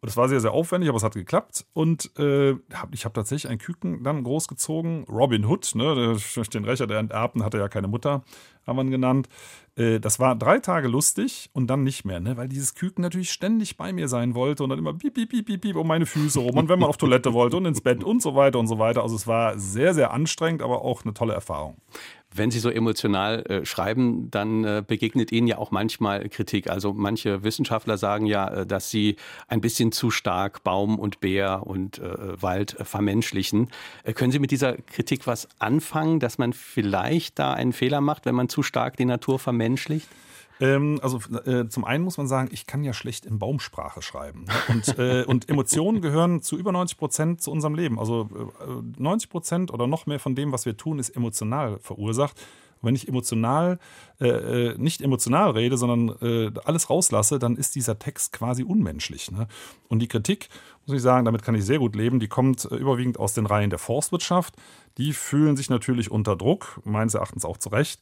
[0.03, 1.63] Und es war sehr, sehr aufwendig, aber es hat geklappt.
[1.73, 2.53] Und äh,
[2.91, 5.03] ich habe tatsächlich einen Küken dann großgezogen.
[5.03, 6.17] Robin Hood, ne,
[6.53, 8.23] den Rächer der Enterbten hatte ja keine Mutter,
[8.65, 9.29] haben wir ihn genannt.
[9.75, 13.31] Äh, das war drei Tage lustig und dann nicht mehr, ne, weil dieses Küken natürlich
[13.31, 16.39] ständig bei mir sein wollte und dann immer piep, piep, piep, piep um meine Füße
[16.39, 16.57] rum.
[16.57, 19.03] Und wenn man auf Toilette wollte und ins Bett und so weiter und so weiter.
[19.03, 21.77] Also es war sehr, sehr anstrengend, aber auch eine tolle Erfahrung
[22.34, 26.69] wenn Sie so emotional äh, schreiben, dann äh, begegnet Ihnen ja auch manchmal Kritik.
[26.69, 29.17] Also manche Wissenschaftler sagen ja, äh, dass Sie
[29.47, 33.69] ein bisschen zu stark Baum und Bär und äh, Wald vermenschlichen.
[34.03, 38.25] Äh, können Sie mit dieser Kritik was anfangen, dass man vielleicht da einen Fehler macht,
[38.25, 40.07] wenn man zu stark die Natur vermenschlicht?
[40.62, 44.45] Ähm, also äh, zum einen muss man sagen, ich kann ja schlecht in Baumsprache schreiben.
[44.70, 47.99] Und, äh, und Emotionen gehören zu über 90 Prozent zu unserem Leben.
[47.99, 48.30] Also
[48.62, 52.39] äh, 90 Prozent oder noch mehr von dem, was wir tun, ist emotional verursacht.
[52.82, 53.80] Und wenn ich emotional,
[54.20, 59.32] äh, äh, nicht emotional rede, sondern äh, alles rauslasse, dann ist dieser Text quasi unmenschlich.
[59.32, 59.47] Ne?
[59.88, 60.49] Und die Kritik,
[60.86, 63.70] muss ich sagen, damit kann ich sehr gut leben, die kommt überwiegend aus den Reihen
[63.70, 64.55] der Forstwirtschaft.
[64.97, 68.01] Die fühlen sich natürlich unter Druck, meines Erachtens auch zu Recht.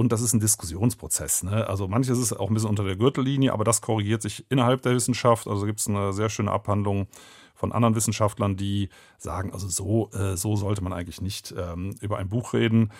[0.00, 1.42] Und das ist ein Diskussionsprozess.
[1.42, 1.68] Ne?
[1.68, 4.94] Also manches ist auch ein bisschen unter der Gürtellinie, aber das korrigiert sich innerhalb der
[4.94, 5.46] Wissenschaft.
[5.46, 7.06] Also gibt es eine sehr schöne Abhandlung
[7.54, 8.88] von anderen Wissenschaftlern, die
[9.18, 12.92] sagen, also so, äh, so sollte man eigentlich nicht ähm, über ein Buch reden.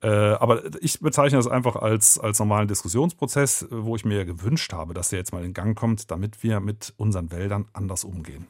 [0.00, 4.94] Äh, aber ich bezeichne das einfach als, als normalen Diskussionsprozess, wo ich mir gewünscht habe,
[4.94, 8.46] dass der jetzt mal in Gang kommt, damit wir mit unseren Wäldern anders umgehen.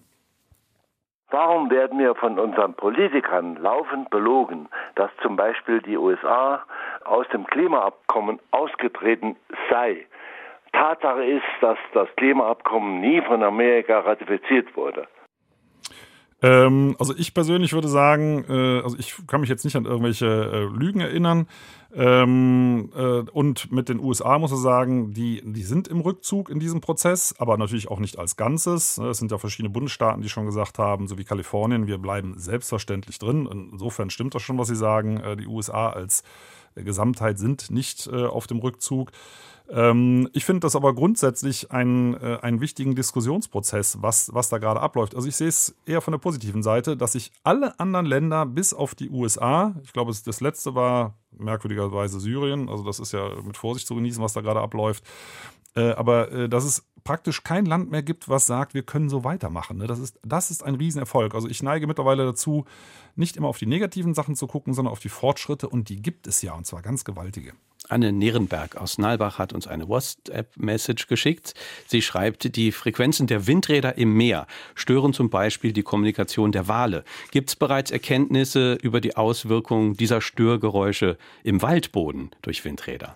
[1.30, 6.64] Warum werden wir von unseren Politikern laufend belogen, dass zum Beispiel die USA
[7.04, 9.36] aus dem Klimaabkommen ausgetreten
[9.70, 10.06] sei?
[10.72, 15.08] Tatsache ist, dass das Klimaabkommen nie von Amerika ratifiziert wurde.
[16.46, 20.26] Ähm, also ich persönlich würde sagen, äh, also ich kann mich jetzt nicht an irgendwelche
[20.26, 21.46] äh, Lügen erinnern.
[21.94, 26.60] Ähm, äh, und mit den USA muss ich sagen, die, die sind im Rückzug in
[26.60, 28.98] diesem Prozess, aber natürlich auch nicht als Ganzes.
[28.98, 33.18] Es sind ja verschiedene Bundesstaaten, die schon gesagt haben, so wie Kalifornien, wir bleiben selbstverständlich
[33.18, 33.70] drin.
[33.72, 35.18] Insofern stimmt das schon, was Sie sagen.
[35.18, 36.22] Äh, die USA als
[36.74, 39.10] Gesamtheit sind nicht äh, auf dem Rückzug.
[39.70, 44.80] Ähm, ich finde das aber grundsätzlich einen, äh, einen wichtigen Diskussionsprozess, was, was da gerade
[44.80, 45.14] abläuft.
[45.14, 48.72] Also ich sehe es eher von der positiven Seite, dass sich alle anderen Länder bis
[48.72, 53.56] auf die USA, ich glaube, das letzte war merkwürdigerweise Syrien, also das ist ja mit
[53.56, 55.04] Vorsicht zu genießen, was da gerade abläuft,
[55.76, 59.22] äh, aber äh, dass es praktisch kein Land mehr gibt, was sagt, wir können so
[59.22, 59.78] weitermachen.
[59.78, 59.86] Ne?
[59.86, 61.34] Das, ist, das ist ein Riesenerfolg.
[61.34, 62.64] Also ich neige mittlerweile dazu,
[63.14, 66.26] nicht immer auf die negativen Sachen zu gucken, sondern auf die Fortschritte und die gibt
[66.26, 67.52] es ja und zwar ganz gewaltige.
[67.88, 71.54] Anne Nierenberg aus Nalbach hat uns eine WhatsApp-Message geschickt.
[71.86, 77.04] Sie schreibt, die Frequenzen der Windräder im Meer stören zum Beispiel die Kommunikation der Wale.
[77.30, 83.12] Gibt es bereits Erkenntnisse über die Auswirkungen dieser Störgeräusche im Waldboden durch Windräder?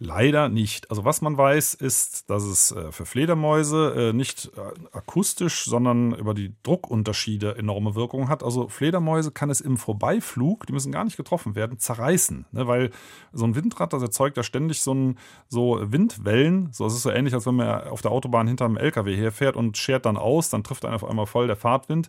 [0.00, 0.90] Leider nicht.
[0.90, 6.14] Also was man weiß, ist, dass es äh, für Fledermäuse äh, nicht äh, akustisch, sondern
[6.14, 8.42] über die Druckunterschiede enorme Wirkung hat.
[8.42, 12.44] Also Fledermäuse kann es im Vorbeiflug, die müssen gar nicht getroffen werden, zerreißen.
[12.50, 12.66] Ne?
[12.66, 12.90] Weil
[13.32, 15.18] so ein Windrad, das erzeugt ja ständig so, ein,
[15.48, 16.70] so Windwellen.
[16.72, 19.54] So, es ist so ähnlich, als wenn man auf der Autobahn hinter einem LKW herfährt
[19.54, 22.08] und schert dann aus, dann trifft einen auf einmal voll der Fahrtwind.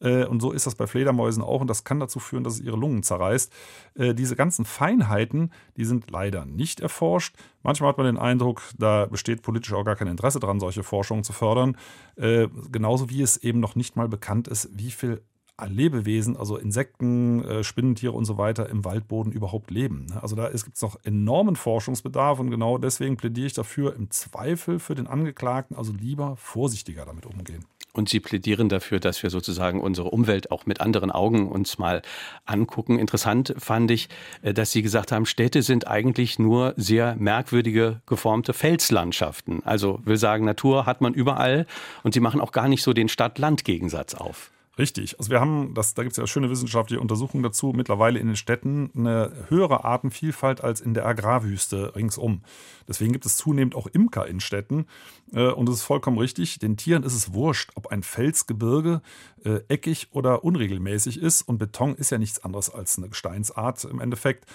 [0.00, 2.60] Äh, und so ist das bei Fledermäusen auch und das kann dazu führen, dass es
[2.60, 3.52] ihre Lungen zerreißt.
[3.94, 7.36] Äh, diese ganzen Feinheiten, die sind leider nicht erforscht.
[7.62, 11.24] Manchmal hat man den Eindruck, da besteht politisch auch gar kein Interesse daran, solche Forschungen
[11.24, 11.76] zu fördern.
[12.16, 15.22] Äh, genauso wie es eben noch nicht mal bekannt ist, wie viel
[15.62, 20.06] Lebewesen, also Insekten, Spinnentiere und so weiter im Waldboden überhaupt leben.
[20.18, 24.78] Also da gibt es noch enormen Forschungsbedarf und genau deswegen plädiere ich dafür, im Zweifel
[24.78, 27.66] für den Angeklagten also lieber vorsichtiger damit umgehen.
[27.92, 32.02] Und Sie plädieren dafür, dass wir sozusagen unsere Umwelt auch mit anderen Augen uns mal
[32.44, 32.98] angucken.
[32.98, 34.08] Interessant fand ich,
[34.42, 39.62] äh, dass Sie gesagt haben, Städte sind eigentlich nur sehr merkwürdige geformte Felslandschaften.
[39.64, 41.66] Also will sagen, Natur hat man überall
[42.02, 44.50] und Sie machen auch gar nicht so den Stadt-Land-Gegensatz auf.
[44.80, 45.18] Richtig.
[45.18, 48.36] Also wir haben, das, da gibt es ja schöne wissenschaftliche Untersuchungen dazu, mittlerweile in den
[48.36, 52.40] Städten eine höhere Artenvielfalt als in der Agrarwüste ringsum.
[52.88, 54.86] Deswegen gibt es zunehmend auch Imker in Städten.
[55.34, 59.02] Äh, und es ist vollkommen richtig, den Tieren ist es wurscht, ob ein Felsgebirge
[59.44, 61.42] äh, eckig oder unregelmäßig ist.
[61.42, 64.46] Und Beton ist ja nichts anderes als eine Gesteinsart im Endeffekt.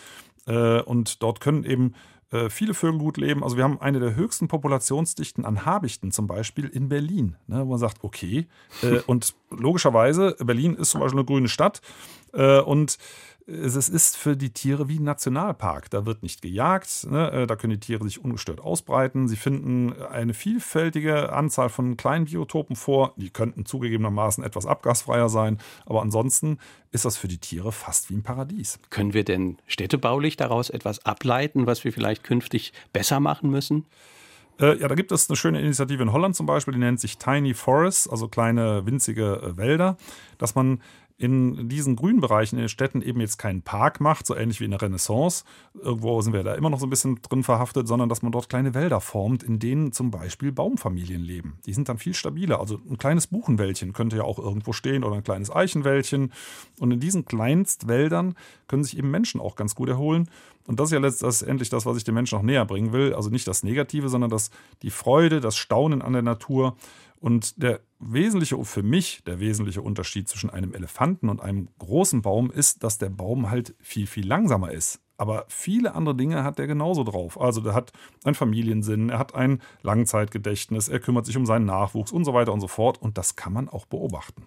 [0.48, 1.94] Äh, und dort können eben
[2.32, 3.44] äh, viele Vögel gut leben.
[3.44, 7.36] Also wir haben eine der höchsten Populationsdichten an Habichten zum Beispiel in Berlin.
[7.48, 8.48] Ne, wo man sagt, okay.
[8.82, 11.82] Äh, und logischerweise, Berlin ist zum Beispiel eine grüne Stadt.
[12.34, 12.98] Äh, und
[13.48, 15.92] es ist für die Tiere wie ein Nationalpark.
[15.92, 17.32] Da wird nicht gejagt, ne?
[17.32, 19.28] Äh, da können die Tiere sich ungestört ausbreiten.
[19.28, 23.14] Sie finden eine vielfältige Anzahl von kleinen Biotopen vor.
[23.18, 26.58] Die könnten zugegebenermaßen etwas abgasfreier sein, aber ansonsten
[26.92, 28.80] ist das für die Tiere fast wie ein Paradies.
[28.90, 33.86] Können wir denn städtebaulich daraus etwas ableiten, was wir vielleicht künftig besser machen müssen?
[34.60, 37.18] Äh, ja, da gibt es eine schöne Initiative in Holland zum Beispiel, die nennt sich
[37.18, 39.98] Tiny Forests, also kleine winzige äh, Wälder,
[40.38, 40.82] dass man
[41.18, 44.72] in diesen Grünbereichen in den Städten eben jetzt keinen Park macht, so ähnlich wie in
[44.72, 45.46] der Renaissance.
[45.74, 48.50] Irgendwo sind wir da immer noch so ein bisschen drin verhaftet, sondern dass man dort
[48.50, 51.58] kleine Wälder formt, in denen zum Beispiel Baumfamilien leben.
[51.66, 52.60] Die sind dann viel stabiler.
[52.60, 56.34] Also ein kleines Buchenwäldchen könnte ja auch irgendwo stehen oder ein kleines Eichenwäldchen.
[56.80, 58.36] Und in diesen Kleinstwäldern
[58.68, 60.30] können sich eben Menschen auch ganz gut erholen.
[60.68, 63.14] Und das ist ja letztendlich das, was ich den Menschen auch näher bringen will.
[63.14, 64.50] Also nicht das Negative, sondern das,
[64.82, 66.76] die Freude, das Staunen an der Natur
[67.26, 72.52] und der wesentliche, für mich, der wesentliche Unterschied zwischen einem Elefanten und einem großen Baum
[72.52, 75.02] ist, dass der Baum halt viel, viel langsamer ist.
[75.18, 77.42] Aber viele andere Dinge hat er genauso drauf.
[77.42, 82.12] Also der hat einen Familiensinn, er hat ein Langzeitgedächtnis, er kümmert sich um seinen Nachwuchs
[82.12, 83.02] und so weiter und so fort.
[83.02, 84.46] Und das kann man auch beobachten.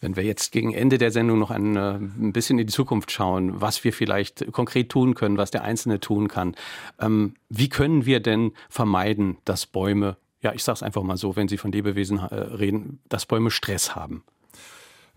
[0.00, 2.00] Wenn wir jetzt gegen Ende der Sendung noch ein, äh,
[2.32, 6.26] bisschen in die Zukunft schauen, was wir vielleicht konkret tun können, was der Einzelne tun
[6.26, 6.56] kann,
[6.98, 11.36] ähm, wie können wir denn vermeiden, dass Bäume ja, ich sage es einfach mal so,
[11.36, 14.24] wenn Sie von Lebewesen äh, reden, dass Bäume Stress haben?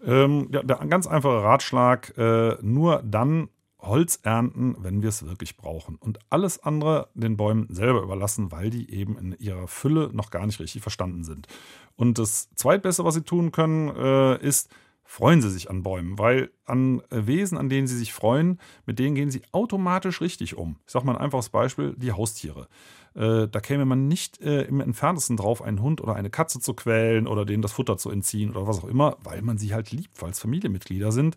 [0.03, 3.49] Ähm, ja, der ganz einfache Ratschlag, äh, nur dann
[3.79, 5.95] Holz ernten, wenn wir es wirklich brauchen.
[5.95, 10.45] Und alles andere den Bäumen selber überlassen, weil die eben in ihrer Fülle noch gar
[10.45, 11.47] nicht richtig verstanden sind.
[11.95, 14.69] Und das Zweitbeste, was sie tun können, äh, ist,
[15.03, 19.15] freuen sie sich an Bäumen, weil an Wesen, an denen sie sich freuen, mit denen
[19.15, 20.77] gehen sie automatisch richtig um.
[20.85, 22.67] Ich sage mal ein einfaches Beispiel, die Haustiere.
[23.15, 26.73] Äh, da käme man nicht äh, im entferntesten drauf, einen Hund oder eine Katze zu
[26.73, 29.91] quälen oder denen das Futter zu entziehen oder was auch immer, weil man sie halt
[29.91, 31.35] liebt, weil es Familienmitglieder sind.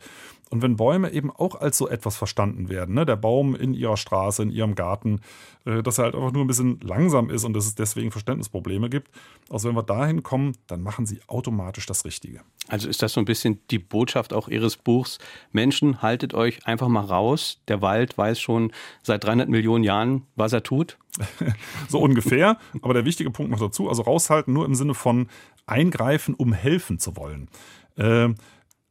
[0.50, 3.96] Und wenn Bäume eben auch als so etwas verstanden werden, ne, der Baum in ihrer
[3.96, 5.20] Straße, in ihrem Garten,
[5.64, 8.88] äh, dass er halt einfach nur ein bisschen langsam ist und dass es deswegen Verständnisprobleme
[8.88, 9.10] gibt.
[9.50, 12.42] Also wenn wir dahin kommen, dann machen sie automatisch das Richtige.
[12.68, 15.18] Also ist das so ein bisschen die Botschaft auch Ihres Buchs.
[15.50, 17.60] Menschen, haltet euch einfach mal raus.
[17.66, 18.72] Der Wald weiß schon
[19.02, 20.96] seit 300 Millionen Jahren, was er tut.
[21.88, 22.58] so ungefähr.
[22.82, 25.28] Aber der wichtige Punkt noch dazu, also raushalten nur im Sinne von
[25.66, 27.48] eingreifen, um helfen zu wollen.
[27.96, 28.28] Äh,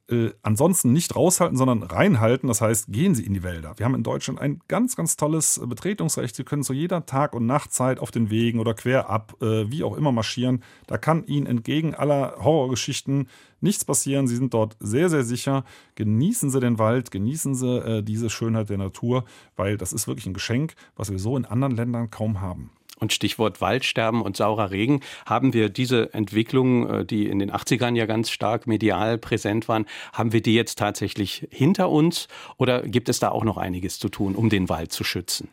[0.09, 2.47] äh, ansonsten nicht raushalten, sondern reinhalten.
[2.47, 3.73] Das heißt, gehen Sie in die Wälder.
[3.77, 6.35] Wir haben in Deutschland ein ganz, ganz tolles äh, Betretungsrecht.
[6.35, 9.83] Sie können zu jeder Tag- und Nachtzeit auf den Wegen oder quer ab, äh, wie
[9.83, 10.63] auch immer marschieren.
[10.87, 13.29] Da kann Ihnen entgegen aller Horrorgeschichten
[13.61, 14.27] nichts passieren.
[14.27, 15.63] Sie sind dort sehr, sehr sicher.
[15.95, 19.25] Genießen Sie den Wald, genießen Sie äh, diese Schönheit der Natur,
[19.55, 22.69] weil das ist wirklich ein Geschenk, was wir so in anderen Ländern kaum haben.
[22.97, 27.95] Und Stichwort Waldsterben und saurer Regen, haben wir diese Entwicklungen, äh, die in den 80ern
[27.95, 32.27] ja ganz stark medial präsent waren, haben wir die jetzt tatsächlich hinter uns
[32.57, 35.49] oder gibt es da auch noch einiges zu tun, um den Wald zu schützen?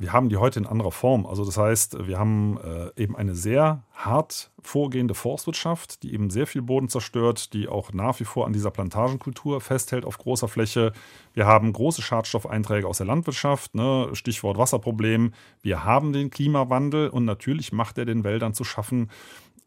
[0.00, 1.26] Wir haben die heute in anderer Form.
[1.26, 6.46] Also das heißt, wir haben äh, eben eine sehr hart vorgehende Forstwirtschaft, die eben sehr
[6.46, 10.92] viel Boden zerstört, die auch nach wie vor an dieser Plantagenkultur festhält auf großer Fläche.
[11.34, 14.10] Wir haben große Schadstoffeinträge aus der Landwirtschaft, ne?
[14.12, 15.32] Stichwort Wasserproblem.
[15.62, 19.10] Wir haben den Klimawandel und natürlich macht er den Wäldern zu schaffen.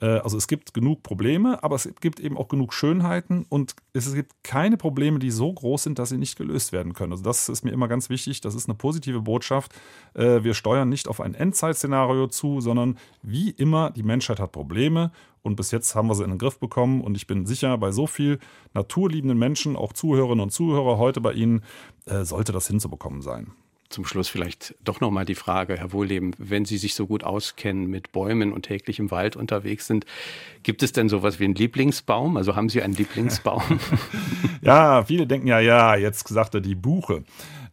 [0.01, 4.13] Äh, also es gibt genug Probleme, aber es gibt eben auch genug Schönheiten und es
[4.13, 7.13] gibt keine Probleme, die so groß sind, dass sie nicht gelöst werden können.
[7.13, 8.41] Also das ist mir immer ganz wichtig.
[8.41, 9.73] Das ist eine positive Botschaft.
[10.13, 15.11] Äh, wir steuern nicht auf ein Endzeitszenario zu, sondern wie immer, die Menschheit hat Probleme
[15.43, 17.01] und bis jetzt haben wir sie in den Griff bekommen.
[17.01, 18.39] Und ich bin sicher, bei so viel
[18.73, 21.63] naturliebenden Menschen, auch Zuhörerinnen und Zuhörer heute bei Ihnen,
[22.05, 23.51] äh, sollte das hinzubekommen sein
[23.91, 27.87] zum Schluss vielleicht doch nochmal die Frage, Herr Wohleben, wenn Sie sich so gut auskennen
[27.87, 30.05] mit Bäumen und täglich im Wald unterwegs sind,
[30.63, 32.37] gibt es denn sowas wie einen Lieblingsbaum?
[32.37, 33.79] Also haben Sie einen Lieblingsbaum?
[34.61, 37.23] ja, viele denken ja, ja, jetzt sagt er die Buche.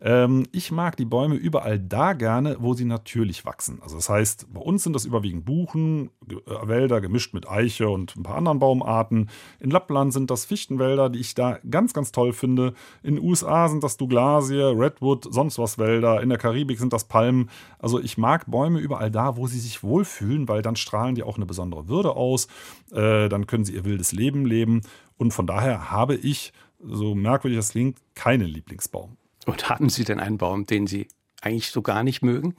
[0.01, 3.81] Ähm, ich mag die Bäume überall da gerne, wo sie natürlich wachsen.
[3.83, 8.17] Also das heißt, bei uns sind das überwiegend Buchen, äh, Wälder gemischt mit Eiche und
[8.17, 9.29] ein paar anderen Baumarten.
[9.59, 12.75] In Lappland sind das Fichtenwälder, die ich da ganz, ganz toll finde.
[13.03, 16.23] In den USA sind das Douglasie, Redwood, sonst was Wälder.
[16.23, 17.51] In der Karibik sind das Palmen.
[17.79, 21.37] Also ich mag Bäume überall da, wo sie sich wohlfühlen, weil dann strahlen die auch
[21.37, 22.47] eine besondere Würde aus.
[22.93, 24.83] Äh, dann können sie ihr wildes Leben leben.
[25.17, 29.17] Und von daher habe ich, so merkwürdig das klingt, keinen Lieblingsbaum.
[29.49, 31.09] Und haben Sie denn einen Baum, den Sie
[31.41, 32.55] eigentlich so gar nicht mögen?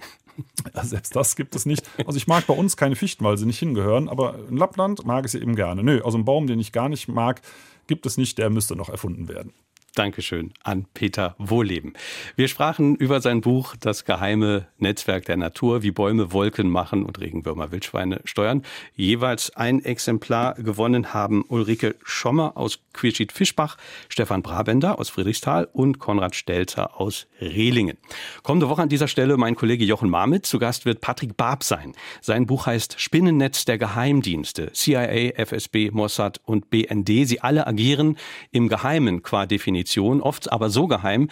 [0.74, 1.90] Ja, selbst das gibt es nicht.
[2.06, 5.26] Also ich mag bei uns keine Fichten, weil sie nicht hingehören, aber in Lappland mag
[5.26, 5.84] ich sie eben gerne.
[5.84, 7.42] Nö, also einen Baum, den ich gar nicht mag,
[7.88, 9.54] gibt es nicht, der müsste noch erfunden werden.
[9.96, 11.94] Dankeschön an Peter Wohleben.
[12.36, 17.20] Wir sprachen über sein Buch Das geheime Netzwerk der Natur, wie Bäume Wolken machen und
[17.20, 18.64] Regenwürmer Wildschweine steuern.
[18.96, 23.78] Jeweils ein Exemplar gewonnen haben Ulrike Schommer aus Querschied-Fischbach,
[24.10, 27.98] Stefan Brabender aus Friedrichsthal und Konrad Stelzer aus Rehlingen.
[28.44, 30.46] Kommende Woche an dieser Stelle mein Kollege Jochen Marmit.
[30.46, 31.94] Zu Gast wird Patrick Barb sein.
[32.22, 34.72] Sein Buch heißt Spinnennetz der Geheimdienste.
[34.74, 37.28] CIA, FSB, Mossad und BND.
[37.28, 38.18] Sie alle agieren
[38.52, 41.30] im Geheimen qua Definition Definition, oft aber so geheim,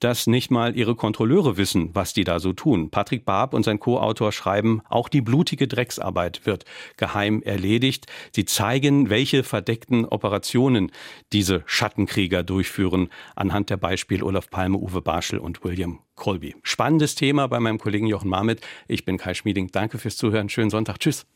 [0.00, 2.90] dass nicht mal ihre Kontrolleure wissen, was die da so tun.
[2.90, 6.64] Patrick Barb und sein Co-Autor schreiben, auch die blutige Drecksarbeit wird
[6.96, 8.06] geheim erledigt.
[8.34, 10.90] Sie zeigen, welche verdeckten Operationen
[11.32, 16.56] diese Schattenkrieger durchführen, anhand der Beispiele Olaf Palme, Uwe Barschel und William Colby.
[16.62, 18.60] Spannendes Thema bei meinem Kollegen Jochen Marmit.
[18.88, 19.70] Ich bin Kai Schmieding.
[19.70, 20.48] Danke fürs Zuhören.
[20.48, 20.98] Schönen Sonntag.
[20.98, 21.26] Tschüss.